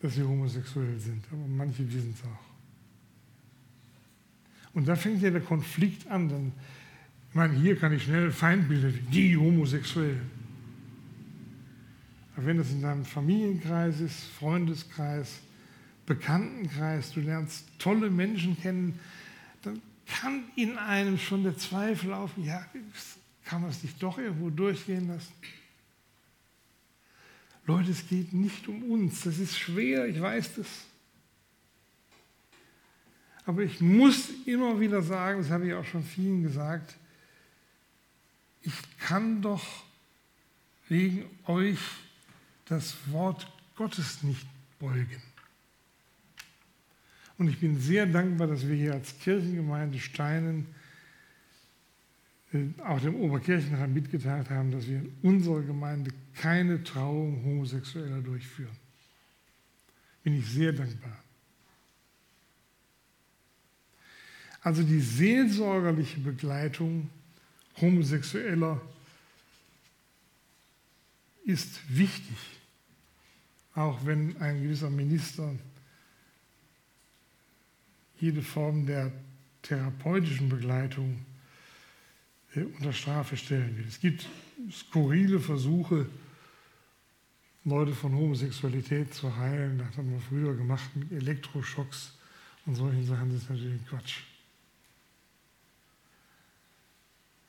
dass 0.00 0.14
sie 0.14 0.22
homosexuell 0.22 0.98
sind, 0.98 1.24
aber 1.30 1.46
manche 1.48 1.86
wissen 1.92 2.14
es 2.16 2.24
auch. 2.24 2.48
Und 4.74 4.86
da 4.86 4.94
fängt 4.94 5.20
ja 5.22 5.30
der 5.30 5.40
Konflikt 5.40 6.06
an. 6.06 6.28
Dann, 6.28 6.52
ich 7.28 7.34
meine, 7.34 7.54
hier 7.54 7.76
kann 7.76 7.92
ich 7.92 8.04
schnell 8.04 8.30
Feindbilder, 8.30 8.90
die 8.90 9.36
Homosexuellen. 9.36 10.37
Aber 12.38 12.46
wenn 12.46 12.58
das 12.58 12.70
in 12.70 12.82
deinem 12.82 13.04
Familienkreis 13.04 13.98
ist, 13.98 14.22
Freundeskreis, 14.38 15.40
Bekanntenkreis, 16.06 17.10
du 17.10 17.20
lernst 17.20 17.66
tolle 17.80 18.10
Menschen 18.10 18.56
kennen, 18.62 19.00
dann 19.62 19.82
kann 20.06 20.44
in 20.54 20.78
einem 20.78 21.18
schon 21.18 21.42
der 21.42 21.58
Zweifel 21.58 22.12
auf, 22.12 22.30
ja, 22.36 22.64
kann 23.44 23.62
man 23.62 23.70
es 23.72 23.82
nicht 23.82 24.00
doch 24.00 24.18
irgendwo 24.18 24.50
durchgehen 24.50 25.08
lassen? 25.08 25.32
Leute, 27.66 27.90
es 27.90 28.06
geht 28.06 28.32
nicht 28.32 28.68
um 28.68 28.84
uns. 28.88 29.22
Das 29.22 29.38
ist 29.38 29.58
schwer, 29.58 30.06
ich 30.06 30.20
weiß 30.20 30.54
das. 30.54 30.68
Aber 33.46 33.62
ich 33.62 33.80
muss 33.80 34.28
immer 34.46 34.78
wieder 34.78 35.02
sagen, 35.02 35.40
das 35.40 35.50
habe 35.50 35.66
ich 35.66 35.74
auch 35.74 35.84
schon 35.84 36.04
vielen 36.04 36.44
gesagt, 36.44 36.94
ich 38.62 38.74
kann 39.00 39.42
doch 39.42 39.82
wegen 40.88 41.24
euch 41.44 41.80
das 42.68 42.94
Wort 43.10 43.50
Gottes 43.76 44.22
nicht 44.22 44.46
beugen. 44.78 45.22
Und 47.38 47.48
ich 47.48 47.60
bin 47.60 47.78
sehr 47.78 48.06
dankbar, 48.06 48.48
dass 48.48 48.66
wir 48.66 48.74
hier 48.74 48.94
als 48.94 49.16
Kirchengemeinde 49.20 49.98
Steinen 50.00 50.66
äh, 52.52 52.66
auch 52.84 53.00
dem 53.00 53.14
Oberkirchenrat 53.14 53.90
mitgeteilt 53.90 54.50
haben, 54.50 54.72
dass 54.72 54.86
wir 54.86 54.98
in 54.98 55.12
unserer 55.22 55.62
Gemeinde 55.62 56.10
keine 56.34 56.82
Trauung 56.82 57.44
Homosexueller 57.44 58.20
durchführen. 58.20 58.76
Bin 60.24 60.34
ich 60.34 60.46
sehr 60.46 60.72
dankbar. 60.72 61.16
Also 64.60 64.82
die 64.82 65.00
seelsorgerliche 65.00 66.18
Begleitung 66.20 67.08
Homosexueller 67.80 68.80
ist 71.44 71.80
wichtig, 71.88 72.57
auch 73.78 74.04
wenn 74.04 74.36
ein 74.38 74.60
gewisser 74.60 74.90
Minister 74.90 75.54
jede 78.18 78.42
Form 78.42 78.86
der 78.86 79.12
therapeutischen 79.62 80.48
Begleitung 80.48 81.24
äh, 82.54 82.62
unter 82.62 82.92
Strafe 82.92 83.36
stellen 83.36 83.76
will. 83.76 83.86
Es 83.86 84.00
gibt 84.00 84.28
skurrile 84.72 85.38
Versuche, 85.38 86.06
Leute 87.64 87.92
von 87.92 88.12
Homosexualität 88.14 89.14
zu 89.14 89.36
heilen. 89.36 89.78
Das 89.78 89.96
hat 89.96 90.04
man 90.04 90.20
früher 90.20 90.56
gemacht 90.56 90.96
mit 90.96 91.12
Elektroschocks 91.12 92.14
und 92.66 92.74
solchen 92.74 93.04
Sachen. 93.06 93.32
Das 93.32 93.42
ist 93.42 93.50
natürlich 93.50 93.86
Quatsch. 93.86 94.22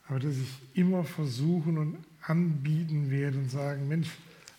Aber 0.06 0.20
dass 0.20 0.36
ich 0.36 0.48
immer 0.74 1.02
versuchen 1.02 1.78
und 1.78 1.98
anbieten 2.22 3.10
werde 3.10 3.38
und 3.38 3.50
sagen, 3.50 3.88
Mensch, 3.88 4.10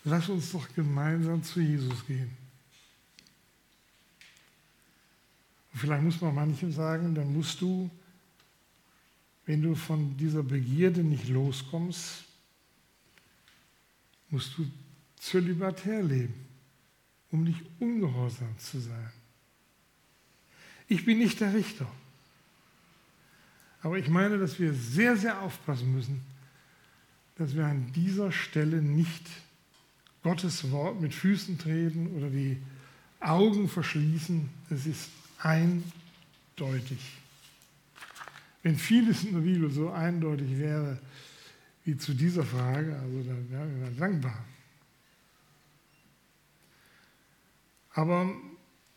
lass 0.04 0.28
uns 0.28 0.52
doch 0.52 0.68
gemeinsam 0.74 1.42
zu 1.42 1.60
Jesus 1.60 2.06
gehen. 2.06 2.36
Und 5.72 5.80
vielleicht 5.80 6.02
muss 6.02 6.20
man 6.20 6.34
manchem 6.34 6.72
sagen, 6.72 7.14
dann 7.14 7.32
musst 7.32 7.60
du, 7.60 7.90
wenn 9.46 9.62
du 9.62 9.74
von 9.74 10.16
dieser 10.16 10.42
Begierde 10.42 11.02
nicht 11.02 11.28
loskommst, 11.28 12.24
musst 14.30 14.56
du 14.56 14.70
zölibatär 15.18 16.02
leben, 16.02 16.34
um 17.30 17.44
nicht 17.44 17.62
ungehorsam 17.78 18.58
zu 18.58 18.80
sein. 18.80 19.12
Ich 20.88 21.04
bin 21.04 21.18
nicht 21.18 21.40
der 21.40 21.54
Richter. 21.54 21.86
Aber 23.82 23.98
ich 23.98 24.08
meine, 24.08 24.38
dass 24.38 24.58
wir 24.58 24.74
sehr, 24.74 25.16
sehr 25.16 25.40
aufpassen 25.40 25.92
müssen, 25.94 26.20
dass 27.36 27.54
wir 27.54 27.66
an 27.66 27.92
dieser 27.92 28.30
Stelle 28.30 28.80
nicht 28.80 29.26
Gottes 30.22 30.70
Wort 30.70 31.00
mit 31.00 31.14
Füßen 31.14 31.58
treten 31.58 32.16
oder 32.16 32.30
die 32.30 32.58
Augen 33.20 33.68
verschließen. 33.68 34.48
Es 34.70 34.86
ist 34.86 35.10
eindeutig. 35.38 36.98
Wenn 38.62 38.76
vieles 38.76 39.24
in 39.24 39.32
der 39.32 39.40
Bibel 39.40 39.70
so 39.70 39.90
eindeutig 39.90 40.56
wäre 40.58 40.98
wie 41.84 41.96
zu 41.96 42.14
dieser 42.14 42.44
Frage, 42.44 42.96
also 42.96 43.22
dann 43.24 43.50
wären 43.50 43.80
wir 43.80 43.90
dankbar. 43.90 44.44
Aber 47.94 48.32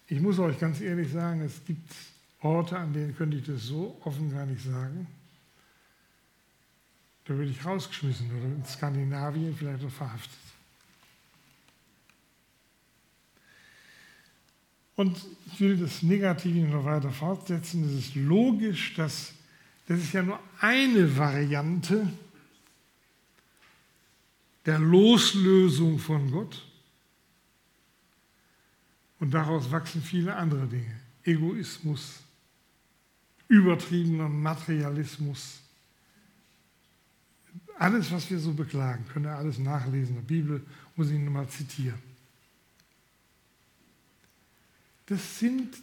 ich 0.07 0.21
muss 0.21 0.37
euch 0.39 0.59
ganz 0.59 0.81
ehrlich 0.81 1.11
sagen, 1.11 1.41
es 1.41 1.65
gibt 1.65 1.93
Orte, 2.41 2.77
an 2.77 2.93
denen 2.93 3.15
könnte 3.15 3.37
ich 3.37 3.45
das 3.45 3.63
so 3.63 3.99
offen 4.03 4.31
gar 4.31 4.45
nicht 4.45 4.63
sagen. 4.63 5.07
Da 7.25 7.33
würde 7.33 7.49
ich 7.49 7.65
rausgeschmissen 7.65 8.29
oder 8.37 8.45
in 8.45 8.63
Skandinavien 8.65 9.55
vielleicht 9.55 9.81
noch 9.81 9.91
verhaftet. 9.91 10.44
Und 14.95 15.17
ich 15.47 15.59
will 15.59 15.77
das 15.77 16.03
Negative 16.03 16.67
noch 16.67 16.85
weiter 16.85 17.11
fortsetzen. 17.11 17.83
Es 17.85 18.07
ist 18.07 18.15
logisch, 18.15 18.93
dass 18.95 19.33
das 19.87 19.99
ist 19.99 20.13
ja 20.13 20.23
nur 20.23 20.39
eine 20.59 21.15
Variante 21.15 22.11
der 24.65 24.79
Loslösung 24.79 25.99
von 25.99 26.31
Gott. 26.31 26.65
Und 29.19 29.31
daraus 29.31 29.69
wachsen 29.71 30.01
viele 30.01 30.35
andere 30.35 30.65
Dinge. 30.67 30.99
Egoismus, 31.23 32.19
übertriebener 33.47 34.27
Materialismus. 34.27 35.59
Alles, 37.77 38.11
was 38.11 38.29
wir 38.29 38.39
so 38.39 38.53
beklagen, 38.53 39.05
könnt 39.11 39.25
ihr 39.25 39.35
alles 39.35 39.59
nachlesen. 39.59 40.09
In 40.09 40.15
der 40.15 40.27
Bibel 40.27 40.65
muss 40.95 41.09
ich 41.09 41.19
nochmal 41.19 41.47
zitieren. 41.47 42.14
Das 45.07 45.39
sind 45.39 45.75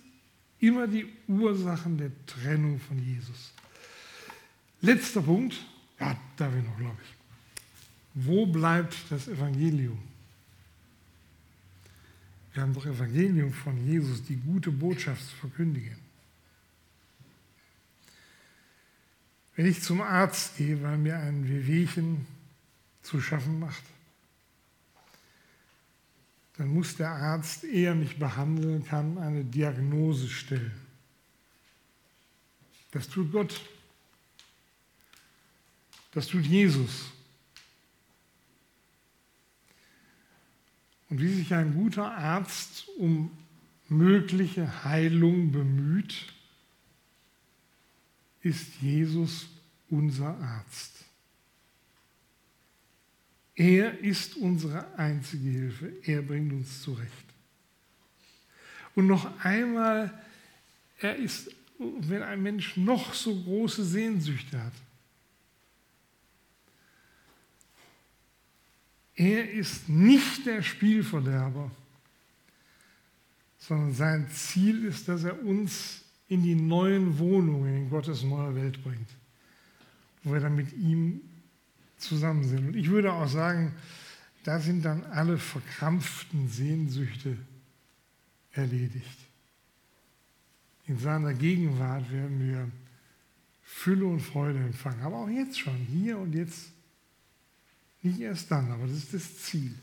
immer 0.59 0.87
die 0.87 1.07
Ursachen 1.29 1.99
der 1.99 2.11
Trennung 2.27 2.81
von 2.81 2.99
Jesus. 2.99 3.53
Letzter 4.81 5.23
Punkt, 5.23 5.57
ja, 6.01 6.19
da 6.37 6.53
wir 6.53 6.63
noch, 6.63 6.77
glaube 6.77 6.99
ich. 7.03 7.15
Wo 8.15 8.47
bleibt 8.47 8.97
das 9.11 9.29
Evangelium? 9.29 9.99
Wir 12.53 12.63
haben 12.63 12.75
doch 12.75 12.85
Evangelium 12.85 13.53
von 13.53 13.87
Jesus, 13.87 14.23
die 14.25 14.37
gute 14.37 14.71
Botschaft 14.71 15.25
zu 15.27 15.37
verkündigen. 15.37 15.97
Wenn 19.57 19.67
ich 19.67 19.83
zum 19.83 20.01
Arzt 20.01 20.57
gehe, 20.57 20.83
weil 20.83 20.99
mir 20.99 21.19
ein 21.19 21.49
Wehwehchen 21.49 22.27
zu 23.03 23.21
schaffen 23.21 23.59
macht, 23.59 23.83
dann 26.57 26.69
muss 26.69 26.97
der 26.97 27.11
Arzt, 27.11 27.65
eher 27.65 27.95
mich 27.95 28.19
behandeln 28.19 28.85
kann, 28.85 29.19
eine 29.19 29.45
Diagnose 29.45 30.29
stellen. 30.29 30.73
Das 32.91 33.09
tut 33.09 33.33
Gott. 33.33 33.61
Das 36.13 36.27
tut 36.27 36.45
Jesus. 36.45 37.11
Und 41.09 41.21
wie 41.21 41.35
sich 41.35 41.53
ein 41.55 41.75
guter 41.75 42.11
Arzt 42.17 42.89
um 42.99 43.31
mögliche 43.89 44.85
Heilung 44.85 45.53
bemüht, 45.53 46.33
ist 48.43 48.81
Jesus 48.81 49.47
unser 49.89 50.39
Arzt. 50.39 51.05
Er 53.63 53.97
ist 54.01 54.35
unsere 54.35 54.93
einzige 54.99 55.49
Hilfe. 55.49 55.93
Er 56.03 56.21
bringt 56.21 56.53
uns 56.53 56.83
zurecht. 56.83 57.13
Und 58.97 59.07
noch 59.07 59.39
einmal, 59.45 60.13
er 60.99 61.15
ist, 61.15 61.49
wenn 61.79 62.25
ein 62.25 62.43
Mensch 62.43 62.77
noch 62.77 63.15
so 63.15 63.33
große 63.33 63.85
Sehnsüchte 63.85 64.61
hat, 64.61 64.73
er 69.15 69.49
ist 69.49 69.89
nicht 69.89 70.45
der 70.45 70.63
Spielverderber, 70.63 71.71
sondern 73.59 73.95
sein 73.95 74.29
Ziel 74.29 74.87
ist, 74.87 75.07
dass 75.07 75.23
er 75.23 75.41
uns 75.41 76.03
in 76.27 76.43
die 76.43 76.57
neuen 76.57 77.17
Wohnungen 77.17 77.77
in 77.77 77.91
Gottes 77.91 78.25
neuer 78.25 78.57
Welt 78.57 78.83
bringt, 78.83 79.11
wo 80.25 80.33
wir 80.33 80.41
dann 80.41 80.57
mit 80.57 80.73
ihm 80.73 81.21
zusammen 82.03 82.45
sind. 82.45 82.69
Und 82.69 82.77
ich 82.77 82.91
würde 82.91 83.13
auch 83.13 83.29
sagen, 83.29 83.75
da 84.45 84.59
sind 84.59 84.85
dann 84.85 85.05
alle 85.05 85.39
verkrampften 85.39 86.49
Sehnsüchte 86.49 87.37
erledigt. 88.53 89.19
In 90.87 90.99
seiner 90.99 91.33
Gegenwart 91.33 92.11
werden 92.11 92.41
wir 92.41 92.69
Fülle 93.63 94.05
und 94.05 94.21
Freude 94.21 94.59
empfangen. 94.59 95.03
Aber 95.03 95.17
auch 95.17 95.29
jetzt 95.29 95.59
schon, 95.59 95.77
hier 95.77 96.19
und 96.19 96.35
jetzt. 96.35 96.71
Nicht 98.03 98.19
erst 98.19 98.51
dann, 98.51 98.71
aber 98.71 98.87
das 98.87 98.97
ist 98.97 99.15
das 99.15 99.39
Ziel. 99.39 99.75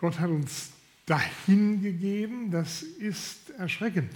Gott 0.00 0.18
hat 0.20 0.28
uns 0.28 0.70
dahin 1.06 1.82
gegeben, 1.82 2.50
das 2.50 2.82
ist 2.82 3.50
erschreckend. 3.50 4.14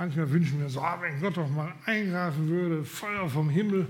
Manchmal 0.00 0.30
wünschen 0.30 0.58
wir 0.58 0.70
so, 0.70 0.80
ah, 0.80 0.98
wenn 1.02 1.20
Gott 1.20 1.36
doch 1.36 1.50
mal 1.50 1.74
eingreifen 1.84 2.48
würde, 2.48 2.86
Feuer 2.86 3.28
vom 3.28 3.50
Himmel. 3.50 3.86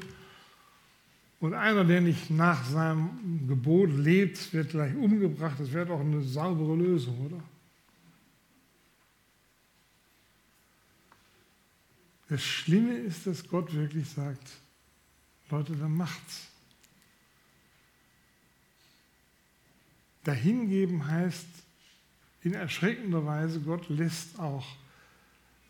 Und 1.39 1.55
einer, 1.55 1.85
der 1.85 2.01
nicht 2.01 2.31
nach 2.31 2.65
seinem 2.65 3.47
Gebot 3.47 3.91
lebt, 3.91 4.53
wird 4.53 4.71
gleich 4.71 4.93
umgebracht. 4.97 5.55
Das 5.61 5.73
wäre 5.73 5.87
doch 5.87 6.01
eine 6.01 6.21
saubere 6.21 6.75
Lösung, 6.75 7.27
oder? 7.27 7.41
Das 12.29 12.43
Schlimme 12.43 12.95
ist, 12.95 13.29
dass 13.29 13.47
Gott 13.47 13.73
wirklich 13.73 14.09
sagt, 14.09 14.51
Leute, 15.49 15.77
dann 15.77 15.97
macht's. 15.97 16.49
Dahingeben 20.25 21.07
heißt 21.07 21.47
in 22.43 22.55
erschreckender 22.55 23.25
Weise, 23.25 23.61
Gott 23.61 23.89
lässt 23.89 24.41
auch 24.41 24.67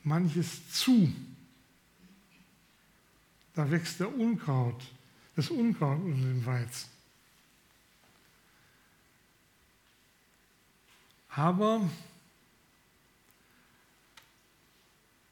manches 0.03 0.73
zu. 0.73 1.13
Da 3.55 3.71
wächst 3.71 4.01
der 4.01 4.15
Unkraut, 4.15 4.83
das 5.37 5.51
Unkraut 5.51 6.03
unter 6.03 6.27
den 6.27 6.45
Weizen. 6.47 6.89
Aber 11.31 11.89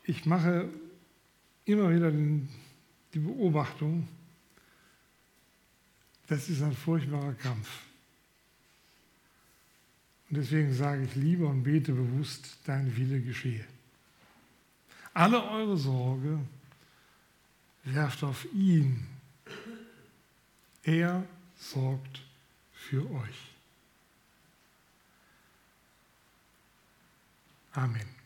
ich 0.05 0.25
mache 0.27 0.69
immer 1.65 1.91
wieder 1.91 2.11
die 2.11 3.19
Beobachtung, 3.19 4.07
das 6.29 6.49
ist 6.49 6.63
ein 6.63 6.75
furchtbarer 6.75 7.35
Kampf. 7.35 7.69
Und 10.29 10.37
deswegen 10.37 10.75
sage 10.75 11.05
ich 11.05 11.15
lieber 11.15 11.49
und 11.49 11.63
bete 11.63 11.93
bewusst, 11.93 12.59
dein 12.65 12.95
Wille 12.97 13.21
geschehe. 13.21 13.65
Alle 15.19 15.43
eure 15.51 15.77
Sorge 15.77 16.39
werft 17.83 18.23
auf 18.23 18.47
ihn. 18.55 19.05
Er 20.85 21.25
sorgt 21.57 22.23
für 22.73 23.03
euch. 23.11 23.51
Amen. 27.73 28.18